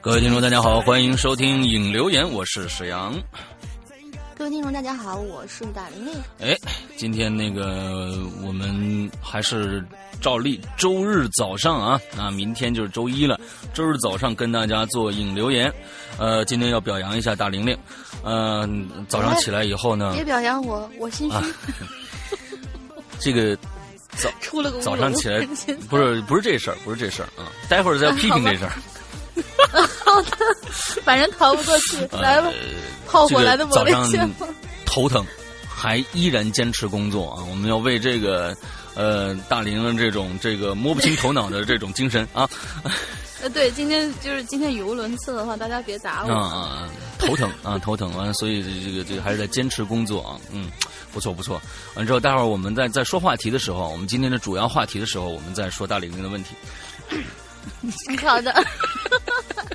[0.00, 3.12] 各位听众，大家好，欢迎收听影留言，我是沈阳。
[4.36, 6.14] 各位听众，大家好，我是大玲玲。
[6.38, 6.56] 哎，
[6.96, 9.84] 今天那个我们还是
[10.20, 13.40] 照例周日早上啊，那明天就是周一了。
[13.74, 15.72] 周日早上跟大家做影留言，
[16.16, 17.76] 呃，今天要表扬一下大玲玲。
[18.22, 18.68] 呃，
[19.08, 21.34] 早上起来以后呢，别表扬我，我心虚。
[21.34, 21.44] 啊
[23.18, 23.56] 这个
[24.16, 25.46] 早 出了个早上起来
[25.88, 28.72] 不是不是这事儿，不是这事儿啊，待会儿再批评这事儿。
[30.04, 30.36] 好的，
[31.04, 32.50] 反正逃不过去，来吧，
[33.06, 34.28] 炮火来的猛烈些。
[34.84, 35.24] 头疼，
[35.66, 37.42] 还依然坚持工作啊！
[37.48, 38.54] 我们要为这个
[38.94, 42.48] 呃大玲玲这种这个摸不清头脑的这种精神啊
[43.42, 46.32] 呃，对，今天就是今天语无伦次的话，大家别打啊我。
[46.34, 50.70] 啊头疼啊头疼完，所以这个这个还是在坚持工作啊，嗯，
[51.12, 51.60] 不错不错。
[51.94, 56.54] 完之后，待会儿我们在在说话题的时候，我们今天的主要话题的时候，我们再说大玲玲的问题。
[58.20, 58.52] 好的，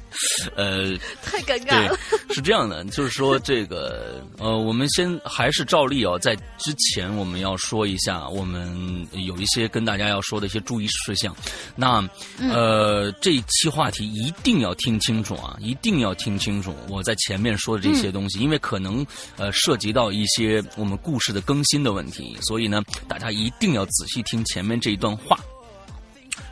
[0.55, 1.97] 呃， 太尴尬了。，
[2.29, 11.35] 是这样的，就是说这个呃，我们先还是照例哦，在之前我们要说一下，我们有一些跟大家要说的一些注意事项。
[11.75, 12.07] 那
[12.39, 19.05] 呃，这一期话题一定要听清楚啊，一定要听清楚我在前面说的这些东西，因为可能
[19.37, 25.39] 呃涉及到一些我们故事的更新的问题，所以呢，大家一定要仔细听前面这一段话。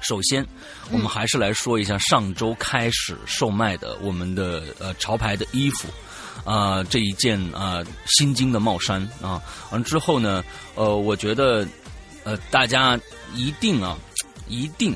[0.01, 0.46] 首先，
[0.91, 5.88] 我们还是来说一下上周开始售卖的我们的呃潮牌的衣服，
[6.44, 9.41] 啊、这一件啊、新京的帽衫啊，
[9.72, 10.44] 完之后呢，
[10.75, 11.68] 呃，我觉得
[12.24, 13.00] 呃大家
[13.34, 13.97] 一定啊，
[14.47, 14.95] 一定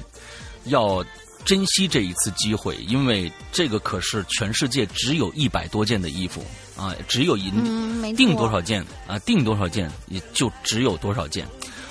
[0.65, 1.03] 要
[1.43, 6.45] 珍惜这一次机会，因为这个可是全世界只有一百多件的衣服
[6.77, 8.13] 啊，只有一、嗯，没。
[8.13, 9.17] 定多少件啊？
[9.19, 11.47] 定多少件也就只有多少件。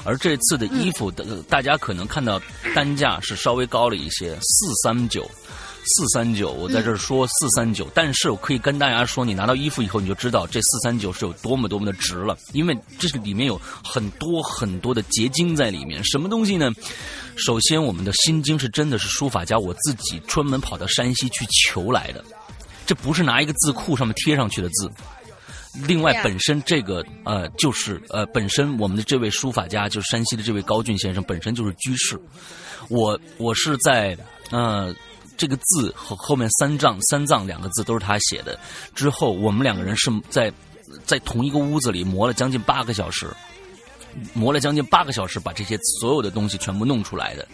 [0.08, 2.40] 而这次的衣服的、大家可能看到
[2.74, 5.22] 单价是稍微高了一些，四三九，
[5.84, 6.50] 四三九。
[6.50, 16.02] 我在这儿说四三九，但是我可以跟大家说，你拿到衣服以后，你就知道这四三九是有多么多么的值了，因为这是里面有很多很多的结晶在里面。
[16.02, 16.72] 什么东西呢？
[17.36, 22.24] 首先，我们的心经是真的是书法家我自己专门跑到山西去求来的，
[22.86, 24.90] 这不是拿一个字库上面贴上去的字。
[25.86, 32.18] 另外本身这个呃，就是呃，本身我们的这位书法家，就是山西的这位高俊先生，本身就是居士。
[32.88, 34.16] 我我是在
[34.50, 34.94] 呃
[35.36, 38.58] 这个字和后面三藏三藏两个字都是他写的。
[38.94, 40.52] 之后我们两个人是在
[41.04, 43.28] 在同一个屋子里磨了将近八个小时，
[44.34, 47.46] 磨了将近八个小时，把这些所有的东西全部弄出来的。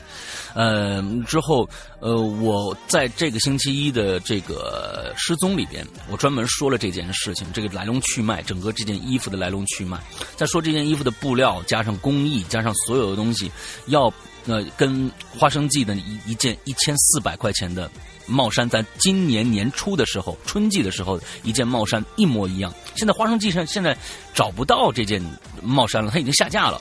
[0.54, 1.68] 呃，之后，
[2.00, 9.98] 呃，我在这个星期一的这个失踪里边，我专门说了这件事情，这个来龙去脉，整个这件衣服的来龙去脉，
[10.36, 13.50] 再说这件衣服的布料，加上工艺，加上所有的东西，
[13.86, 14.12] 要
[14.46, 17.90] 呃跟花生记的一一件一千四百块钱的
[18.26, 22.72] 帽衫，在今年年初的时候，春季的时候，一件帽衫一模一样。
[22.94, 23.96] 现在花生记上现在
[24.32, 25.22] 找不到这件
[25.62, 26.80] 帽衫了，它已经下架了。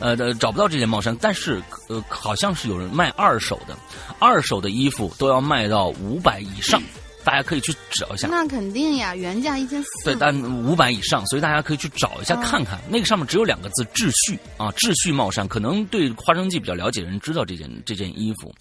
[0.00, 3.76] 呃，找不到这件帽衫，但是呃，好像是有人卖二手的，
[4.18, 6.82] 二手的衣服都要卖到五百以上，
[7.24, 8.28] 大家可以去找一下。
[8.28, 9.88] 那肯定呀，原价一千四。
[10.04, 10.34] 对，但
[10.64, 12.78] 五百以上，所以大家可以去找一下看看。
[12.88, 15.46] 那个上面只有两个字“秩序”啊，“秩序帽衫”。
[15.48, 18.54] 可能对花生记比较了解的人知道这件这件衣服。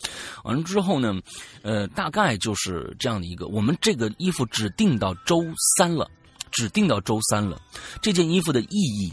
[0.43, 1.13] 完了之后呢，
[1.61, 3.47] 呃，大概就是这样的一个。
[3.47, 5.43] 我们这个衣服只定到周
[5.77, 6.09] 三了，
[6.51, 7.59] 只定到周三了。
[8.01, 9.11] 这件衣服的意义。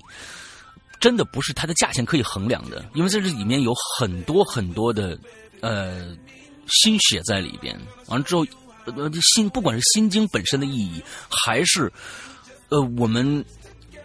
[1.01, 5.19] 真的不是它的价钱可以衡量的，因为在这里面有很多很多的，
[5.63, 6.15] 呃，
[6.67, 7.75] 心血在里边。
[8.09, 8.45] 完了之后，
[8.87, 11.93] 呃，心不管是心经本身的意义，还是，
[12.69, 13.45] 呃，我们。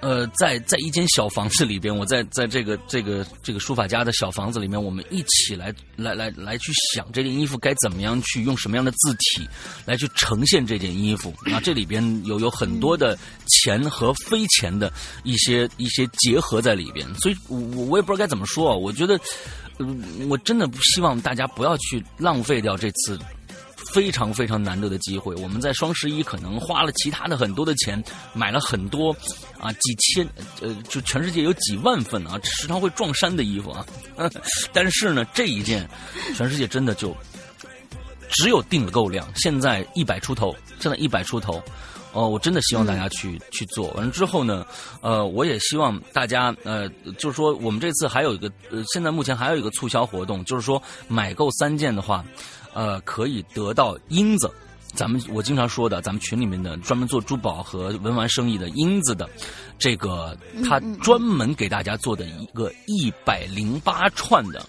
[0.01, 9.49] 呃，在在一间小房子里边，我在在这个这个这个书法家的小房子里面，我们一起来来来来去想这件衣服该怎么样去用什么样的字体
[9.83, 13.17] 来去呈现这件衣服啊，这里边有有很多的
[13.47, 14.91] 钱和非钱的
[15.23, 19.19] 一些一些结合在里边，所以我我也不知道该怎么说，我觉得，
[19.79, 23.17] 嗯我真的不希望大家不要去浪费掉这次。
[23.95, 28.03] 非常非常难得的机会，我们在双十一可能花了其他的很多的钱，
[28.33, 29.15] 买了很多
[29.57, 30.27] 啊几千
[30.59, 33.85] 呃，就全世界有几万份啊，时常会撞衫的衣服啊。
[34.73, 35.89] 但是呢，这一件
[36.35, 37.15] 全世界真的就
[38.29, 41.63] 只有订了购量，现在一百出头，现在一百出头。
[42.11, 43.87] 哦，我真的希望大家去去做。
[43.91, 44.65] 完了之后呢，
[44.99, 52.25] 呃，我也希望大家呃，就是说我们这次还有一个呃，现在目前还有一个促销活动，就是说买够三件的话。
[52.75, 54.51] 呃，可以得到英子，
[54.93, 59.29] 咱们我经常说的，咱们群里面的专门做珠宝和文玩生意的英子的，
[59.79, 64.61] 这个他专门给大家做的一个一百零八串的，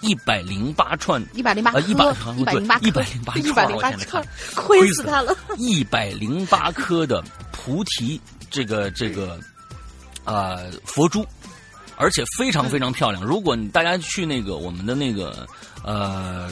[0.00, 2.04] 一百零八串，一百零八呃一百
[2.36, 4.26] 一百零八一百零八一百零八串，
[4.56, 7.22] 亏死他了，一百零八颗的
[7.52, 8.20] 菩提
[8.50, 9.38] 这个这个
[10.24, 11.24] 啊佛珠，
[11.96, 13.24] 而且非常非常漂亮。
[13.24, 15.46] 如果大家去那个我们的那个
[15.84, 16.50] 呃。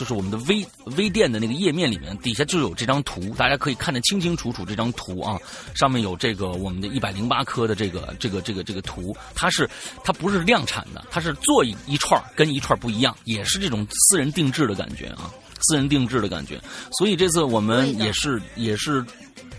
[0.00, 0.66] 就是我们的微
[0.96, 4.64] 微店的那个页面里面，底下就有这张图，大家可以看得清清楚楚。
[4.64, 5.38] 这张图啊，
[5.74, 9.68] 上面有这个我们的一百零八颗的这个这个这个这个图，它是
[10.02, 15.30] 它不是量产的，它是做一一串跟一串不一样，也是这种私人定制的感觉啊，
[15.60, 16.58] 私人定制的感觉。
[16.96, 19.04] 所以这次我们也是也是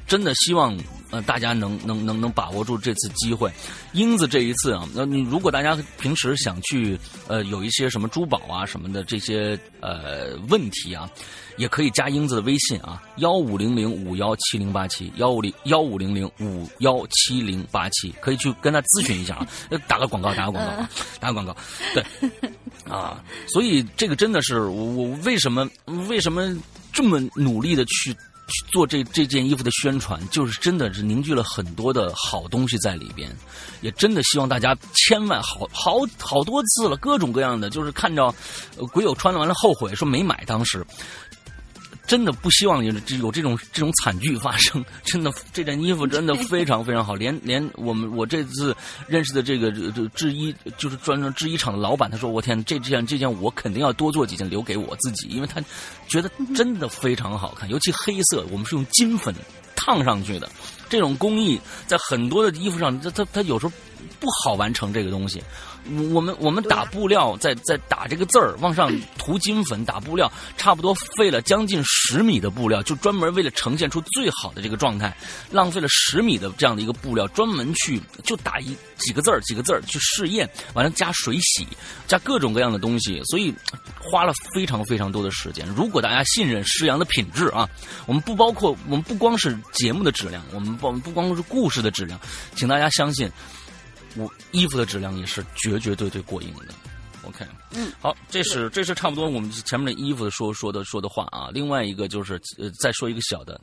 [0.07, 0.77] 真的希望。
[1.11, 3.51] 呃，大家能能能能把握住这次机会，
[3.91, 11.09] 英子这一次啊，那你如果大家平时想去呃有一些什么珠宝啊什么的这些呃问题啊，
[11.57, 19.45] 也可以加英子的微信啊，幺五零零五幺七零八七幺五零幺五零零五幺七零八七，可以去跟他咨询一下啊，
[19.89, 20.89] 打个广告，打个广告啊，
[21.19, 21.53] 打个广告，
[21.93, 22.05] 对，
[22.89, 25.69] 啊，所以这个真的是我我为什么
[26.07, 26.57] 为什么
[26.93, 28.15] 这么努力的去。
[28.51, 33.35] 去做这这件衣服的宣传，就是真的是凝聚了很多的好东西在里边，
[33.81, 38.31] 也真的希望大家千万好好好多次了，各种各样的，就是看着
[38.91, 40.85] 鬼友穿完了后悔说没买当时。
[42.11, 44.83] 真的不希望有这有这种这种惨剧发生。
[45.05, 47.15] 真的，这件衣服真的非常非常好。
[47.15, 48.75] 连连我们我这次
[49.07, 55.63] 认识的这个这制衣就是专门制衣厂的老板，他说：“我天，这件这件我肯定要多做几件留给我自己，因为他
[56.09, 57.69] 觉得真的非常好看。
[57.71, 59.33] 尤其黑色，我们是用金粉
[59.73, 60.51] 烫上去的，
[60.89, 61.57] 这种工艺
[61.87, 63.71] 在很多的衣服上，它它它有时候
[64.19, 65.41] 不好完成这个东西。”
[66.11, 75.15] 我们我们打布料，在在打这个字儿，往上涂金粉，打布料，差不多费了将近十米的布料，就专门为了呈现出最好的这个状态，
[75.49, 81.67] 浪费了十米的这样的一个布料，专门去就打一几个字儿，几个字儿去试验，完了加水洗，
[82.07, 83.53] 加各种各样的东西，所以
[83.99, 85.67] 花了非常非常多的时间。
[85.75, 87.67] 如果大家信任施阳的品质啊，
[88.05, 92.19] 我们不包括我们不光是节目的质量，我们不不光是故事的质量，
[92.55, 93.29] 请大家相信。
[94.15, 96.73] 我衣服的质量也是绝绝对对过硬的，
[97.31, 101.49] OK，嗯，好，这是这是差不多我们前面的衣服说说的说的话啊。
[101.53, 103.59] 另外一个就是呃，再说一个小的，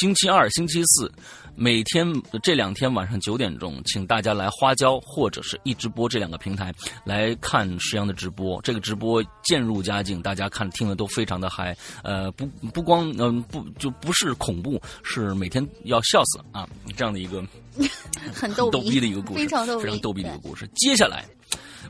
[0.00, 1.10] 星期二、星期四
[1.54, 2.06] 每天
[2.42, 6.72] 这两天晚上九点钟，请大家来花椒或者是一直播这两个平台
[7.04, 8.60] 来看石阳的直播。
[8.62, 11.76] 这个直播渐入佳境，大家看听的都非常的嗨。
[12.02, 17.44] 呃，不不光嗯、不就不是恐怖，是每天要笑死啊这样的一个
[18.34, 20.66] 很逗逗逼的一个故事， 非常逗逼，非常逗逼的一个故事。
[20.74, 21.24] 接下来，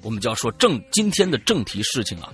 [0.03, 2.33] 我们就要说正今天的正题事情啊，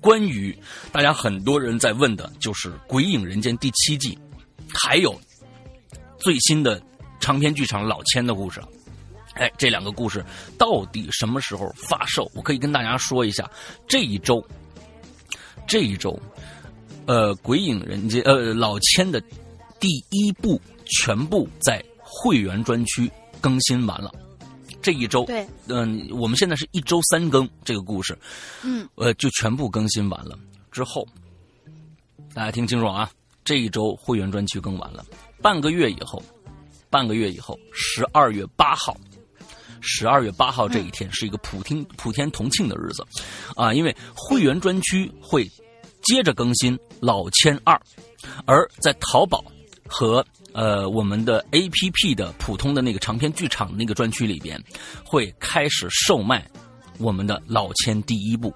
[0.00, 0.56] 关于
[0.92, 4.18] 大家很多人在问的，就是《鬼影人间》第七季，
[4.72, 5.18] 还有
[6.18, 6.80] 最新的
[7.20, 8.60] 长篇剧场老千的故事。
[9.34, 10.24] 哎，这两个故事
[10.56, 12.30] 到底什么时候发售？
[12.34, 13.50] 我可以跟大家说一下，
[13.88, 14.40] 这一周，
[15.66, 16.16] 这一周，
[17.06, 19.20] 呃，《鬼影人间》呃老千的
[19.80, 24.12] 第一部全部在会员专区更新完了。
[24.84, 28.16] 这一周，对，嗯、我们现在是一周三更这个故事，
[28.62, 30.38] 嗯，呃，就全部更新完了。
[30.70, 31.08] 之后，
[32.34, 33.10] 大家听清楚啊，
[33.42, 35.02] 这一周会员专区更完了，
[35.40, 36.22] 半个月以后，
[36.90, 38.94] 半个月以后，十二月八号。
[39.86, 43.02] 十二月八号这一天是一个普天普天同庆的日子，
[43.56, 45.46] 啊，因为会员专区会
[46.02, 47.74] 接着更新《老千二》，
[48.44, 49.42] 而在淘宝
[49.86, 50.22] 和
[50.54, 54.58] 呃我们的 A P P 的普通的那个长篇剧场那个专区里边，
[55.04, 56.48] 会开始售卖
[56.98, 58.54] 我们的《老千》第一部。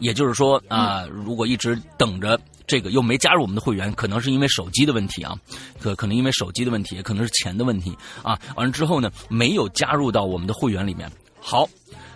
[0.00, 5.38] 也就是说啊、如果一直等着这个又没加入我们的会员，可能是因为手机的问题啊，
[5.80, 8.38] 可可能因为手机的问题，也可能是钱的问题啊。
[8.56, 11.10] 完了之后呢，没有加入到我们的会员里面。
[11.40, 11.68] 好，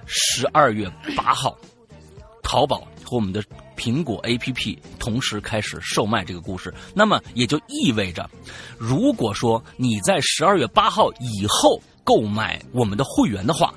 [0.06, 1.56] 十二月八号，
[2.42, 3.42] 淘宝和我们的
[3.78, 8.28] 苹果 APP 同时开始售卖这个故事，那么也就意味着，
[8.76, 13.73] 如果说你在十二月八号以后购买我们的会员的话，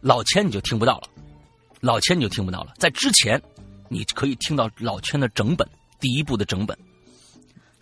[0.00, 1.08] 老千你就听不到了，
[1.80, 2.72] 老千你就听不到了。
[2.78, 3.40] 在之前，
[3.88, 5.68] 你可以听到老千的整本
[6.00, 6.76] 第一部的整本。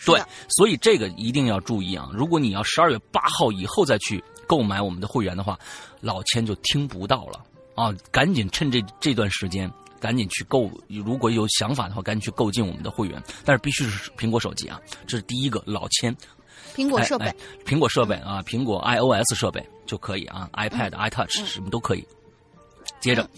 [0.05, 2.09] 对，所以这个一定要注意啊！
[2.13, 5.59] 如果你要十二月八号以后再去购买我们的会员的话，
[6.01, 7.45] 老千就听不到了
[7.75, 7.95] 啊！
[8.11, 10.71] 赶紧趁这这段时间，赶紧去购。
[10.88, 14.80] 如果有想法的话，赶紧去购进我们的会员，但是必须是苹果手机啊！
[15.07, 16.16] 这是第一个，老千
[16.75, 22.04] 苹果设备哎，哎苹果设备啊，苹果 iOS 设备就可以啊，iPad、iTouch 什么都可以。
[23.00, 23.28] 接着，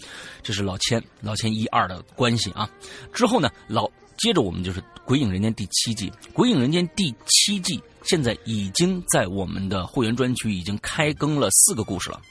[0.41, 2.69] 这是老千老千一二的关系啊。
[3.13, 12.21] 之后呢，老接着我们就是《鬼影人间》第七季，《鬼影人间》第七季现在已经在我们的会员专区已经开更了四个故事了。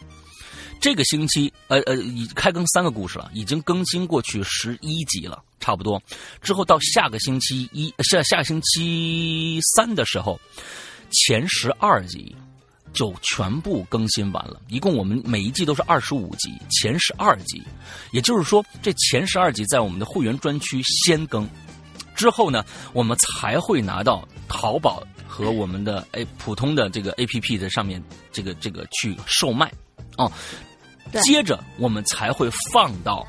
[0.82, 6.02] 这个星期，呃呃，已开更三个故事了，已经更新过去十一集了，差不多。
[6.42, 10.40] 之后到下个星期一，下下星期三的时候，
[11.12, 12.34] 前十二集
[12.92, 14.60] 就全部更新完了。
[14.66, 17.62] 一共我们每一季都是二十五集，前十二集，
[18.10, 21.48] 也就是说，这前十二集在我们的会员专区先更，
[22.16, 29.72] 之后呢，我们才会拿到淘宝和我们的哎普通的这个 A P P 的上面这个这个去售卖
[30.16, 30.30] 哦。
[31.12, 31.23] 对。
[31.23, 33.25] 接着我们才会放到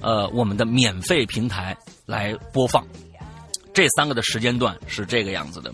[0.00, 2.86] 呃我们的免费平台来播放。
[3.72, 5.72] 这三个的时间段是这个样子的：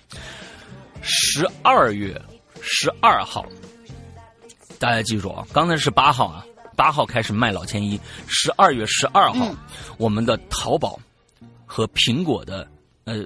[1.01, 2.21] 十二月
[2.61, 3.47] 十二号，
[4.79, 6.45] 大家记住啊，刚才是八号啊，
[6.77, 9.57] 八号开始卖老千一，十二月十二号，嗯。
[9.97, 11.01] 我们的淘宝
[11.65, 12.69] 和苹果的
[13.05, 13.25] 呃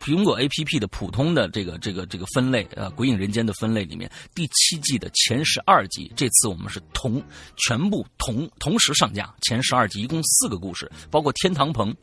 [0.00, 7.22] 苹果 A P P 的普通的这个这个这个分类，呃，《鬼影人间》的分类里面，第七季的前十二集，这次我们是同
[7.56, 11.94] 全部同同时上架，前十二集一共四个故事，包括天堂棚，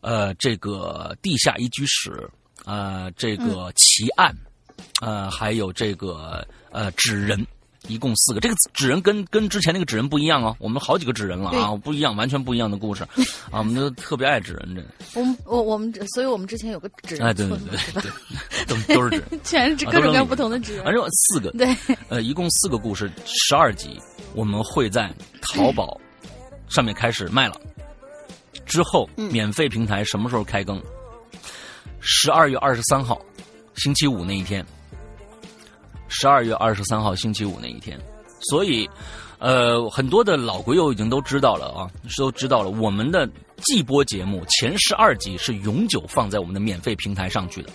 [0.00, 2.28] 呃，这个地下一居室，
[2.64, 4.34] 呃，这个奇案，
[5.00, 7.46] 呃，还有这个呃纸人。
[7.88, 13.02] 一共四个，这个纸人跟跟之前那个纸人不一样哦，我们好几个纸人了啊，不一样，完全不一样的故事
[13.50, 14.82] 啊，我们都特别爱纸人这。
[15.18, 18.02] 我们我我们，所以我们之前有个纸哎，对人对对？
[18.02, 19.40] 对，都都是纸人。
[19.44, 20.92] 全是啊各种各样不同的纸人反。
[20.92, 21.76] 正四个，对，
[22.08, 24.00] 呃，一共四个故事，十二集，
[24.34, 25.98] 我们会在淘宝
[26.68, 27.60] 上面开始卖了。
[28.66, 30.80] 之后，嗯免费平台什么时候开更？
[32.00, 33.20] 十二月二十三号，
[33.74, 34.64] 星期五那一天。
[36.10, 37.98] 十二月二十三号星期五那一天，
[38.50, 38.86] 所以，
[39.38, 42.68] 呃，很多的老鬼友已经都知道了啊，是都知道了。
[42.68, 43.26] 我们的
[43.62, 47.70] 季播节目前十二集是永久放在我们的免费平台上去的。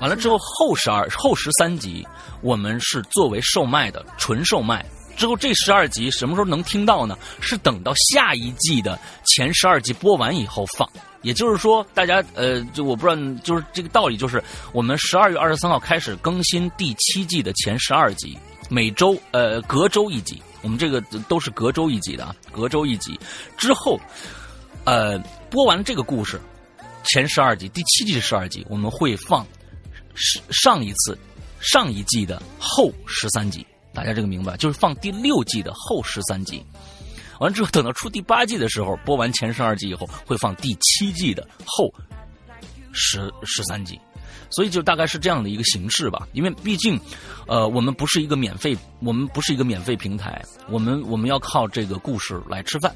[0.00, 2.04] 完了之后，后十二、后十三集
[2.40, 4.84] 我们是作为售卖的，纯售卖。
[5.14, 7.16] 之后这十二集什么时候能听到呢？
[7.40, 10.88] 是等到下一季的前十二集播完以后放。
[11.22, 18.38] 也就是说，大家呃，就我不知道，就是这个道理，就是我们十二月二十三号开始更新第七季的前十二集，
[18.68, 23.18] 每周呃隔周一集，我们这个都是隔周一集的啊，隔周一集
[23.56, 23.98] 之后，
[24.84, 26.40] 呃，播完这个故事
[27.04, 29.46] 前十二集，第七季是十二集，我们会放
[30.14, 31.16] 上上一次
[31.60, 33.64] 上一季的后十三集，
[33.94, 34.56] 大家这个明白？
[34.56, 36.64] 就是放第六季的后十三集。
[37.40, 41.92] 完了之后，等到出第八季的时候，播完前十二集以后，会放第七季的后
[42.92, 44.00] 十十三集。
[44.50, 47.00] 所以就大概是这样的一个形式吧，因为毕竟，
[47.46, 52.94] 呃，我们不是一个免费，我们不是一个免费平台，我们我们要靠这个故事来吃饭，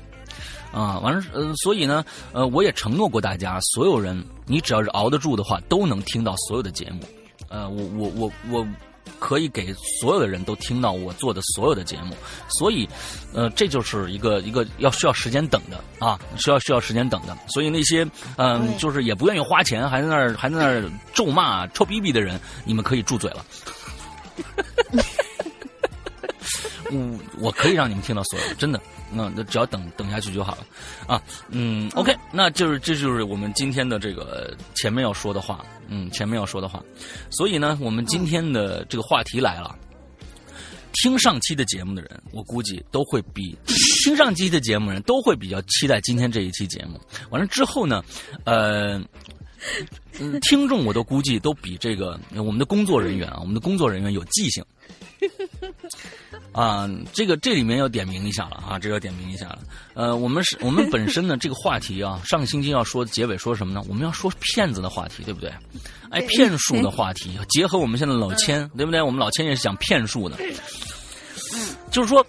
[0.71, 7.01] 啊，完了，呃，所以呢，呃，我也承诺过大家，所有人，你只要是熬得住的话，都能听到所有的节目，
[7.49, 8.69] 呃，我我我我。
[9.19, 12.17] 可以给所有的人都听到我做的所有的节目，
[12.49, 12.89] 所以，
[13.33, 17.37] 呃，这就是一个一个要需要时间等的啊，需要需要时间等的。
[17.49, 18.07] 所以那些
[18.37, 23.45] 嗯，就是也不愿意花钱，还在那儿还在那儿咒骂臭逼逼的人，你们可以住嘴了。
[26.91, 28.81] 嗯，我可以让你们听到所有，真的。
[29.13, 30.67] 那那只要等等下去就好了，
[31.07, 36.83] 啊，嗯，OK，那就是这就是我们今天的这个前面要说的话，嗯，前面要说的话，
[37.31, 39.73] 所以呢，我们今天的这个话题来了，
[40.95, 43.57] 听上期的节目的人，我估计都会比
[44.05, 47.01] 听上期的节目人都会比较期待今天这一期节目。
[47.31, 48.03] 完了之后呢，
[48.43, 49.01] 呃，
[50.43, 54.65] 听众我都估计都比这个我们的工作人员啊，我们的工作人员有记性。
[56.53, 59.59] 啊，这个这里面要点名一下了啊，这个要点名一下了。
[59.95, 63.83] 呃，我们是我们本身呢这个话题啊，上个星期要说结尾说什么呢？
[63.89, 65.53] 我们要说骗子的话题，对不对？
[66.11, 69.03] 哎，骗术的话题，结合我们现在老千，对不对？
[69.03, 70.37] 我们老千也是讲骗术的。
[71.55, 72.25] 嗯，就是说，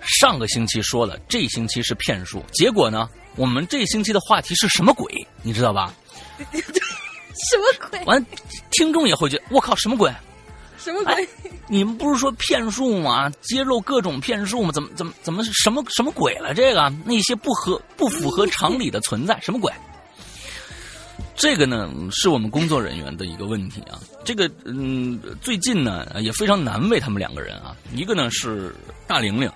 [0.00, 5.10] 上个星期说了，这星期是骗术，结果呢，我们这星期的话题是什么鬼？
[5.42, 5.94] 你知道吧？
[6.52, 8.04] 什么鬼？
[8.04, 8.26] 完，
[8.72, 10.12] 听众也会觉得我靠，什么鬼？
[10.82, 11.28] 什么鬼？
[11.68, 13.30] 你们不是说骗术吗？
[13.40, 14.72] 揭露各种骗术吗？
[14.72, 16.52] 怎么怎么怎么什么什么鬼了？
[16.52, 19.72] 这个那些不合不符合常理的存在，什么鬼？
[21.36, 24.00] 这个呢，是我们工作人员的一个问题啊。
[24.24, 27.76] 这个嗯，最近呢也非常难为他们两个人啊。
[27.94, 28.74] 一个呢是
[29.06, 29.50] 大玲玲，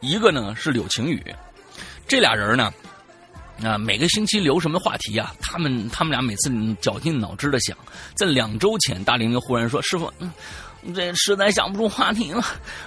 [0.00, 1.22] 一个呢是柳晴雨。
[2.06, 2.70] 这俩人呢。
[3.62, 5.34] 啊，每个星期留什么话题啊？
[5.40, 6.50] 他们他们俩每次
[6.80, 7.76] 绞尽脑汁的想。
[8.14, 10.32] 在两周前，大玲玲忽然说：“师傅，嗯，
[10.94, 12.42] 这实在想不出话题了，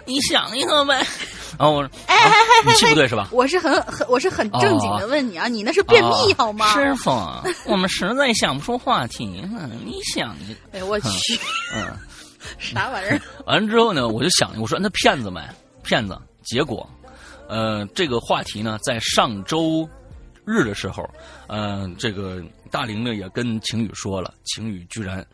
[0.06, 1.06] 你想一个呗。
[1.60, 2.32] ”然后我说：“哎哎
[2.66, 6.74] 哎，语气不对是吧？”我是很很我是很正经的问你啊，你那是便秘好吗？
[6.74, 7.12] 师傅，
[7.66, 10.60] 我们实在想不出话题了，你想一个。
[10.80, 11.40] 哎我去，
[11.76, 11.96] 嗯，
[12.58, 13.22] 啥玩意儿？
[13.46, 15.54] 完了之后呢，我就想，我说那骗子呗，
[15.84, 16.18] 骗子。
[16.44, 16.90] 结果，
[17.48, 19.88] 呃，这个话题呢，在上周。
[20.46, 21.10] 日的时候，
[21.48, 25.26] 嗯，这个大玲呢也跟晴雨说了，晴雨居然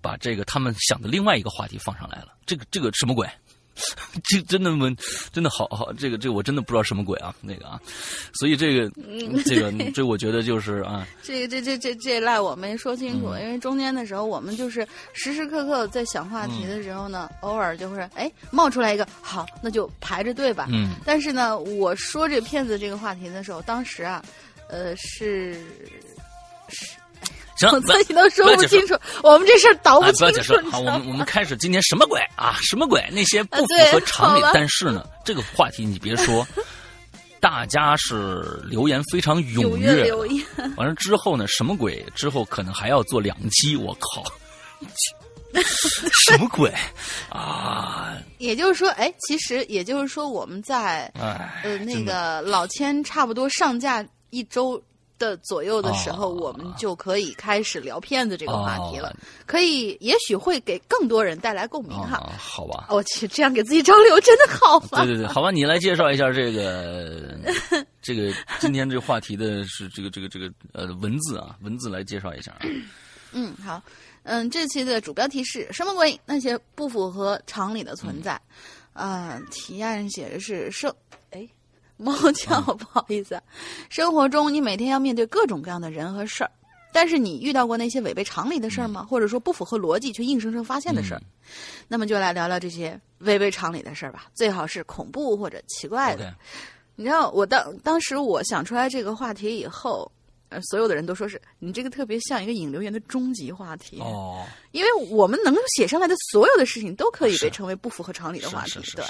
[0.00, 3.28] 把这个他们想的另外一个话题放上来了，这个这个什么鬼？
[4.24, 4.94] 这真的问，
[5.32, 7.80] 真的好好，这个这个我真的不知道什么鬼啊，那个啊，
[8.34, 8.90] 所以这个
[9.44, 20.66] 这个这我觉得就是啊， 这个这这这这赖我没说清楚，因为中间的时候我们就是时时刻刻在想话题的时候呢，偶尔就是哎冒出来一个好，那就排着队吧。
[20.70, 24.22] 嗯，但是呢，我说这骗子这个话题的时候，当时啊，
[24.68, 25.54] 呃是
[26.68, 26.99] 是。
[27.68, 30.18] 行， 自己都说不清楚，我们这事儿倒不清楚。
[30.18, 32.56] 不要解释，好，我们我们开始今天什么鬼啊？
[32.62, 33.06] 什么鬼？
[33.12, 34.42] 那些不符合常理。
[34.54, 36.46] 但是呢，这个话题你别说，
[37.38, 40.10] 大家是留言非常踊跃。
[40.76, 42.04] 完了之后呢，什么鬼？
[42.14, 43.76] 之后可能还要做两期。
[43.76, 44.24] 我靠，
[46.26, 46.72] 什么鬼
[47.28, 48.16] 啊？
[48.38, 54.82] 也就是说，哎，其实也就是说，我们在呃那个老千差不多上架一周。
[55.20, 59.14] 的左右的时候，我们就可以开始聊骗子这个话题了。
[59.46, 62.28] 可以，也许会给更多人带来共鸣哈。
[62.36, 65.04] 好吧，我去，这样给自己找理由真的好吗？
[65.04, 67.38] 对对对，好吧，你来介绍一下这个
[68.02, 72.56] 这个今天这个话题的是这个这个这个呃文字啊，文字来介绍一下。
[73.32, 73.80] 嗯，好，
[74.22, 76.18] 嗯，这期的主标题是什么鬼？
[76.24, 78.40] 那些不符合常理的存在。
[78.92, 80.92] 啊，提案写的是生。
[82.00, 83.40] 猫叫，不好意思。
[83.88, 86.50] 生活中，你每天要面对各种各样的人和事儿，
[86.92, 89.06] 但是你遇到过那些违背常理的事儿吗？
[89.08, 91.22] 或者说不符合逻辑却硬生生发现的事儿？
[91.86, 94.26] 那么就来聊聊这些违背常理的事儿吧。
[94.34, 96.34] 最好是恐怖或者奇怪的。
[96.96, 100.10] 你知道，我当当时我想出来这个话题以后，
[100.48, 109.04] 呃，所有的人都说是你这个特别像一个引流员的终极话题哦，因为我们能写上来的所有的事情都可以被称为不符合常理的话题，对。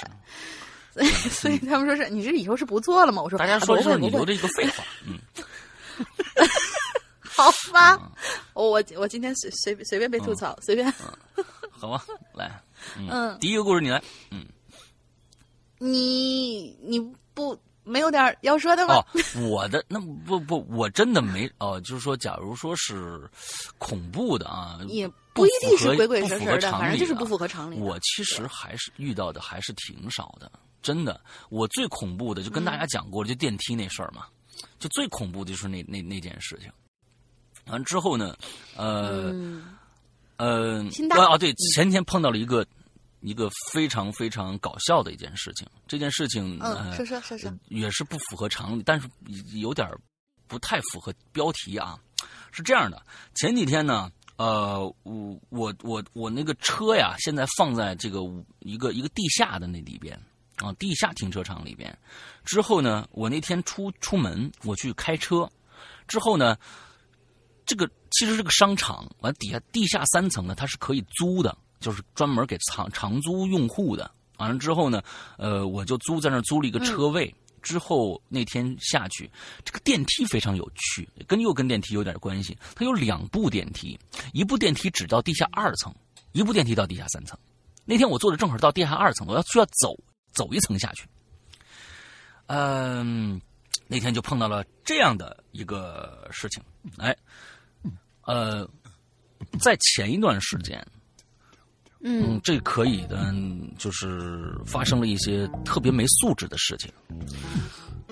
[0.91, 3.21] 所以，所以他们说是你这以后是不做了吗？
[3.21, 5.17] 我说大家说是你留着一个废话，嗯，
[7.23, 8.11] 好吧，
[8.53, 10.91] 我我我今天随随随便被吐槽，随便，
[11.71, 12.61] 好吧，来，
[12.97, 14.01] 嗯，第一个故事你来，
[14.31, 14.45] 嗯，
[15.79, 16.99] 你你
[17.33, 18.95] 不没有点要说的吗？
[18.95, 19.05] 哦，
[19.49, 23.27] 我的那不不，我真的没哦，就是说，假如说是
[23.77, 27.79] 恐怖的啊，也不不一定是鬼鬼神神的，反正就是不符合常理。
[27.79, 30.51] 我其实还是遇到的还是挺少的，
[30.81, 31.19] 真的。
[31.49, 34.25] 我最恐怖的就跟大嗯家讲过了，就电梯那事儿嘛，
[34.79, 36.71] 就最恐怖的就是那那那件事情。
[37.65, 38.35] 完之后呢，
[38.75, 39.77] 呃、嗯，
[40.37, 42.65] 呃，啊啊，对，前天碰到了一个
[43.19, 45.67] 一个非常非常搞笑的一件事情。
[45.87, 49.07] 这件事情，嗯，呃说说说说，也是不符合常理，但是
[49.59, 49.87] 有点
[50.47, 51.99] 不太符合标题啊。
[52.51, 53.01] 是这样的，
[53.35, 58.19] 前几天呢，呃，我我我我那个车呀，现在放在这个
[58.59, 60.19] 一个一个地下的那里边
[60.67, 61.97] 啊，地下停车场里边。
[62.45, 65.49] 之后呢，我那天出出门，我去开车，
[66.07, 66.57] 之后呢，
[67.65, 74.09] 这个其实是个商场，完底下地下三层呢，它是可以租的，就是专门给长长租用户的。
[74.37, 75.01] 完了之后呢，
[75.37, 77.33] 呃，我就租在那儿租了一个车位。
[77.61, 79.29] 之后那天下去，
[79.63, 82.57] 这个电梯非常有趣，跟又跟电梯有点关系。
[82.73, 83.99] 它有两部电梯，
[84.33, 85.93] 一部电梯只到地下二层，
[86.31, 87.37] 一部电梯到地下三层。
[87.85, 89.95] 那天我坐的正好到地下二层，我要需要走
[90.31, 91.05] 走一层下去。
[92.47, 93.39] 嗯，
[93.87, 96.61] 那天就碰到了这样的一个事情，
[96.97, 97.15] 哎，
[98.23, 98.67] 呃，
[99.59, 100.85] 在前一段时间，
[102.01, 106.91] 嗯嗯，这可以的，嗯就是发生了一些特别没素质的事情。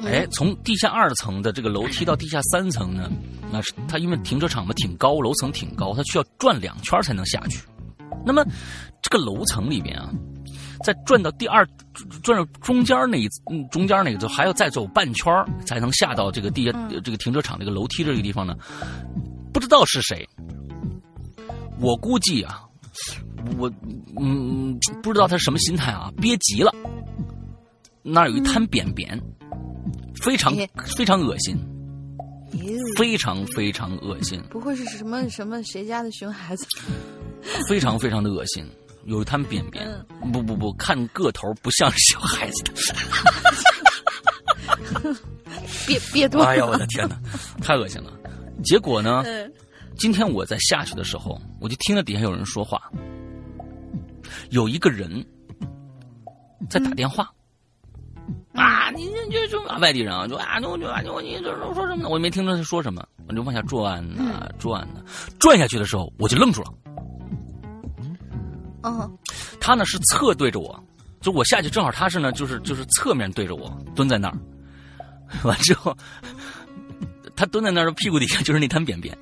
[0.06, 3.12] 哎，从地下二层的这个楼梯到地下三层呢，
[3.52, 7.60] 那是它因为停车场嘛挺高，楼层挺高，它需要转两圈才能下去。
[8.26, 8.46] 那么
[9.02, 10.10] 这个楼层里边啊，
[10.84, 11.68] 在转到第二
[12.24, 16.72] 转到中间那一嗯中间那个，就还要再走半圈儿才能下到这个地下、
[17.04, 18.56] 这个停车场这个楼梯这个地方呢。
[19.52, 20.28] 不知道是谁，
[21.80, 22.64] 我估计啊，
[23.58, 23.70] 我
[24.22, 26.74] 嗯不知道他什么心态啊，憋急了，
[28.04, 29.20] 那儿有一滩便便，
[30.22, 31.58] 非常哎非常恶心，
[32.96, 36.66] 非常非常恶心，不会是什么什么谁家的熊孩子？
[37.68, 38.64] 非常非常的恶心，
[39.06, 39.88] 有一滩便便，
[40.22, 42.74] 嗯不不不，看个头不像是小孩子的。
[45.88, 46.42] 别别多。
[46.42, 47.20] 哎呀，我的天哪，
[47.62, 48.12] 太恶心了！
[48.64, 49.52] 结果呢，嗯
[49.98, 52.82] 今天我在下去的时候，我就听到底下有人说话，
[54.52, 55.26] 有一个人
[56.70, 57.30] 在打电话。
[58.54, 62.10] 啊，你这这这外地人啊，就啊，就就啊，就你这说什么呢？
[62.10, 65.02] 我也没听着他说什么，我就往下转呐、转呐、
[65.40, 66.74] 转下去的时候，我就愣住了。
[68.84, 69.18] 嗯
[69.60, 70.84] 他呢是侧对着我，
[71.22, 74.38] 就我下去正好他是呢就是就是侧面对着我蹲在那儿，
[75.44, 75.96] 完之后
[77.36, 79.18] 他蹲在那儿屁股底下就是那滩便便，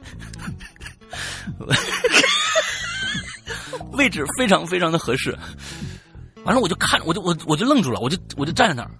[3.93, 5.37] 位置非常非常的合适。
[6.43, 8.91] 完了我就看我就我我就愣住了，我就我就站在那儿。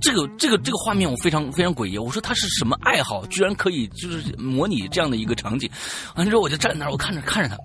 [0.00, 5.68] 这个这个这个画面我非常非常诡异，我说他是什么爱好，居然可以就是模拟这样的一个场景。
[6.14, 7.56] 完了之后我就站在那儿，我看着看着他，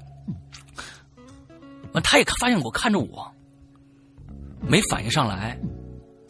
[1.93, 3.31] 完，他也发现我看着我，
[4.61, 5.59] 没反应上来。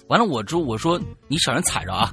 [0.07, 2.11] 完了，我之后我说你小心踩着啊，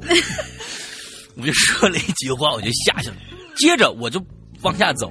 [1.36, 3.16] 我就说了一句话，我就下去了。
[3.56, 4.24] 接着我就
[4.62, 5.10] 往下走，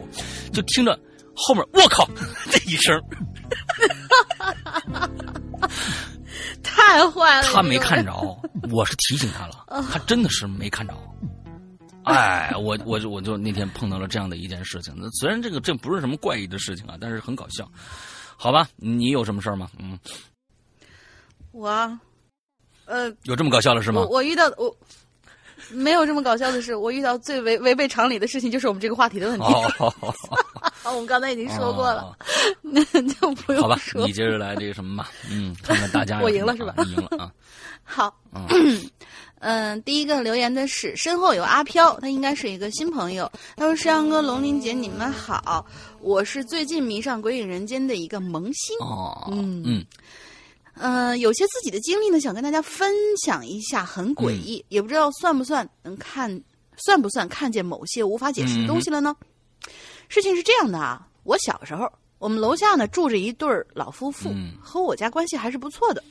[0.51, 0.97] 就听着
[1.35, 2.07] 后面我靠
[2.51, 3.01] 这一声，
[6.61, 7.47] 太坏了。
[7.47, 8.13] 他没看着，
[8.71, 10.93] 我是提醒他了，他真的是没看着。
[12.11, 14.93] 哎，我我就我就那天碰到了这样的一件事情。
[14.97, 17.69] 那虽然这个这不是什么怪异的事情啊，但是很搞笑。
[18.35, 19.69] 好吧，你有什么事儿吗？
[19.79, 19.97] 嗯，
[21.51, 21.69] 我，
[22.85, 24.07] 呃，有这么搞笑的是吗我？
[24.07, 24.75] 我遇到我
[25.69, 29.45] 没有这么搞笑的事，我遇到最违违背常理的事情就是我们这个话题的问题。
[29.45, 29.93] 哦，
[30.83, 32.17] 啊，我们刚才已经说过了，哦
[32.61, 37.31] 那就不用好吧，你接着来这个什么吧，嗯，看看大家 我赢了是吧啊你赢了啊，
[37.83, 38.13] 好，
[39.43, 43.29] 嗯嗯，第一个留言的是身后有阿飘，他应该是一个新朋友。
[43.57, 45.65] 他说：“石羊哥、龙鳞姐，你们好，
[45.99, 48.77] 我是最近迷上《鬼影人间》的一个萌新。
[48.79, 49.85] 哦，嗯嗯
[50.75, 56.41] 呃，有些自己的经历呢，想跟大家分享一下，很诡异，也不知道算不算能看，
[56.77, 59.13] 算不算看见某些无法解释的东西了呢？
[60.07, 66.01] 事情是这样的啊，我小时候，我们楼下呢住着一对儿老夫妇，嗯和我家关系还是不错的，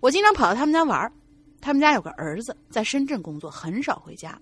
[0.00, 1.12] 我经常跑到他们家玩儿。
[1.60, 4.40] 他们家有个儿子在深圳工作，很少回家。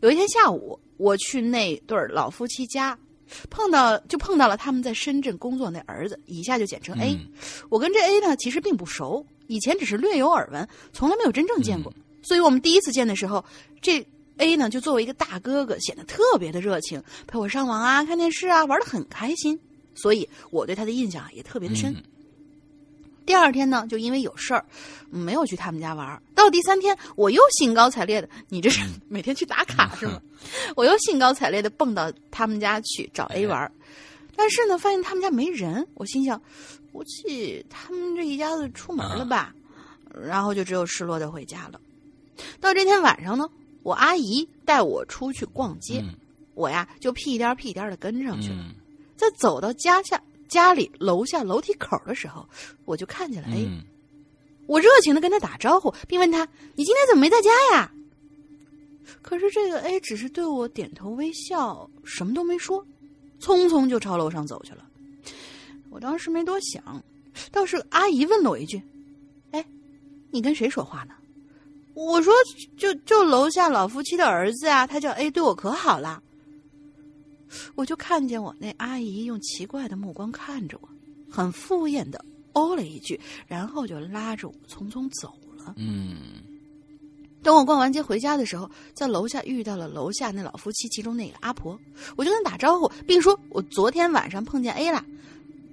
[0.00, 2.98] 有一天下午，我去那对儿老夫妻家，
[3.50, 7.12] 碰到就碰到了他们在深圳工作那儿子，以下就简称 A。
[7.12, 7.28] 嗯
[7.68, 11.92] 我跟这 A 呢其实并不熟，以前只是略有耳闻，从来没有真正见过。
[12.22, 13.44] 所以我们第一次见的时候，
[13.82, 14.06] 这
[14.38, 19.60] A 呢就作为一个大哥哥，显得特别的热情，陪我上网啊、看电视啊，玩的很开心。
[19.94, 21.92] 所以我对他的印象啊也特别的深。
[21.92, 22.02] 嗯
[23.30, 24.64] 第二天呢，就因为有事儿，
[25.08, 26.20] 没有去他们家玩。
[26.34, 30.20] 到第三天，我又兴高采烈的，你这是每天去打卡是吗？
[30.74, 33.70] 我又兴高采烈的蹦到他们家去找 A 玩，
[34.34, 35.86] 但是呢，发现他们家没人。
[35.94, 36.42] 我心想，
[36.90, 39.54] 估计他们这一家子出门了吧，
[40.20, 41.80] 然后就只有失落的回家了。
[42.58, 43.48] 到这天晚上呢，
[43.84, 46.16] 我阿姨带我出去逛街，嗯
[46.54, 48.56] 我呀就屁颠儿屁颠儿的跟上去了。
[48.58, 48.74] 嗯
[49.16, 52.46] 在走到家下家里楼下楼梯口的时候，
[52.84, 53.82] 我就看见了 A，、嗯
[54.66, 57.90] 我热情的跟他打招呼，并问他：“你今天怎么没在家呀？”
[59.20, 62.86] 可是这个 A 只是对我点头微笑，什么都没说，
[63.40, 64.86] 匆匆就朝楼上走去了。
[65.88, 67.02] 我当时没多想，
[67.50, 68.80] 倒是阿姨问了我一句
[69.50, 69.66] ：“哎，
[70.30, 71.14] 你跟谁说话呢？”
[71.94, 72.32] 我说
[72.78, 76.22] ：“就就楼下老夫妻的儿子啊，他叫 A，对我可好了。”
[77.74, 80.88] 我就看见我那阿姨用奇怪的目光看着我，
[81.30, 85.74] 很敷衍的哦了一句，然后就拉着我匆匆走了。
[85.76, 86.16] 嗯
[87.42, 91.78] 等我逛完街回家的时候，在楼下遇到了楼下那老夫妻其中那个阿婆，
[92.14, 95.02] 我就跟她打招呼，并说我昨天晚上碰见 A 了，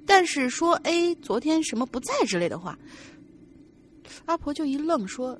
[0.05, 2.79] 但是说 A 昨天什么不在之类的话。
[4.25, 5.37] 阿婆就一愣，说：“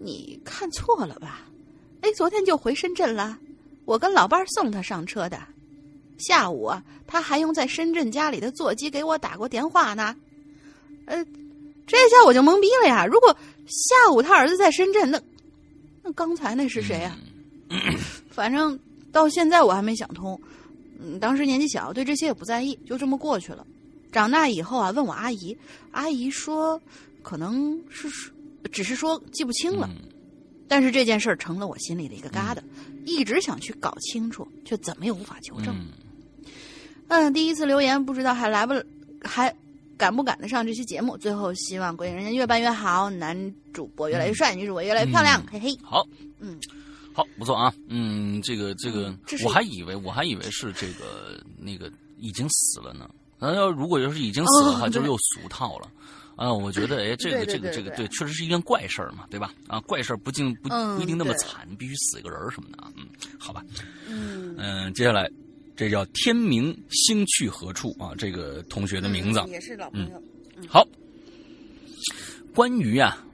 [0.00, 1.48] 你看错了吧
[2.00, 3.38] ？A 昨天就回深圳了，
[3.84, 5.40] 我跟老伴儿送他上车的。
[6.18, 10.14] 下午啊，他还用在深圳家里的座机给我打过电话呢。
[11.06, 11.24] 呃，
[11.86, 13.04] 这下我就懵逼了呀！
[13.04, 15.20] 如果下午他儿子在深圳，那
[16.02, 17.16] 那刚才那是谁呀、
[18.30, 18.78] 反正
[19.12, 20.40] 到现在我还没想通。
[20.98, 23.66] 嗯，当时年纪小，对这些也不在意，就这么过去了。
[24.12, 25.56] 长大以后啊，问我阿姨，
[25.90, 26.80] 阿姨说
[27.22, 28.08] 可能是
[28.72, 30.08] 只是说记不清了，嗯
[30.66, 32.58] 但是这件事儿成了我心里的一个疙瘩，
[33.04, 35.74] 一直想去搞清楚，却怎么也无法求证。
[35.74, 35.88] 嗯
[37.14, 38.74] 嗯，第一次留言不知道还来不
[39.22, 39.54] 还
[39.96, 41.16] 赶不赶得上这期节目。
[41.16, 45.78] 最后希望鬼影人间越办越好，男主播越来越帅，女主播越来越漂亮，嗯嘿嘿。
[45.82, 46.04] 好，
[46.40, 46.58] 嗯，
[47.12, 53.08] 好，不错啊，嗯，这个这个我还以为我还以为是这个那个已经死了呢。
[53.38, 55.88] 那要如果要是已经死了的话，哦就是又俗套了。
[56.36, 59.54] 啊，我觉得，哎，这个这个这个，对确实是一件怪事儿嘛，对吧？
[59.68, 62.90] 啊，怪事儿不尽不嗯不一定那么对惨，必须死一个人儿什么的啊。
[62.96, 63.06] 嗯，
[63.38, 63.62] 好吧，
[64.08, 65.30] 嗯，嗯，接下来
[65.76, 68.14] 这叫天明星去何处啊？
[68.16, 70.22] 这个同学的名字，嗯也是老朋友。
[70.68, 70.86] 好，
[72.54, 73.26] 关于啊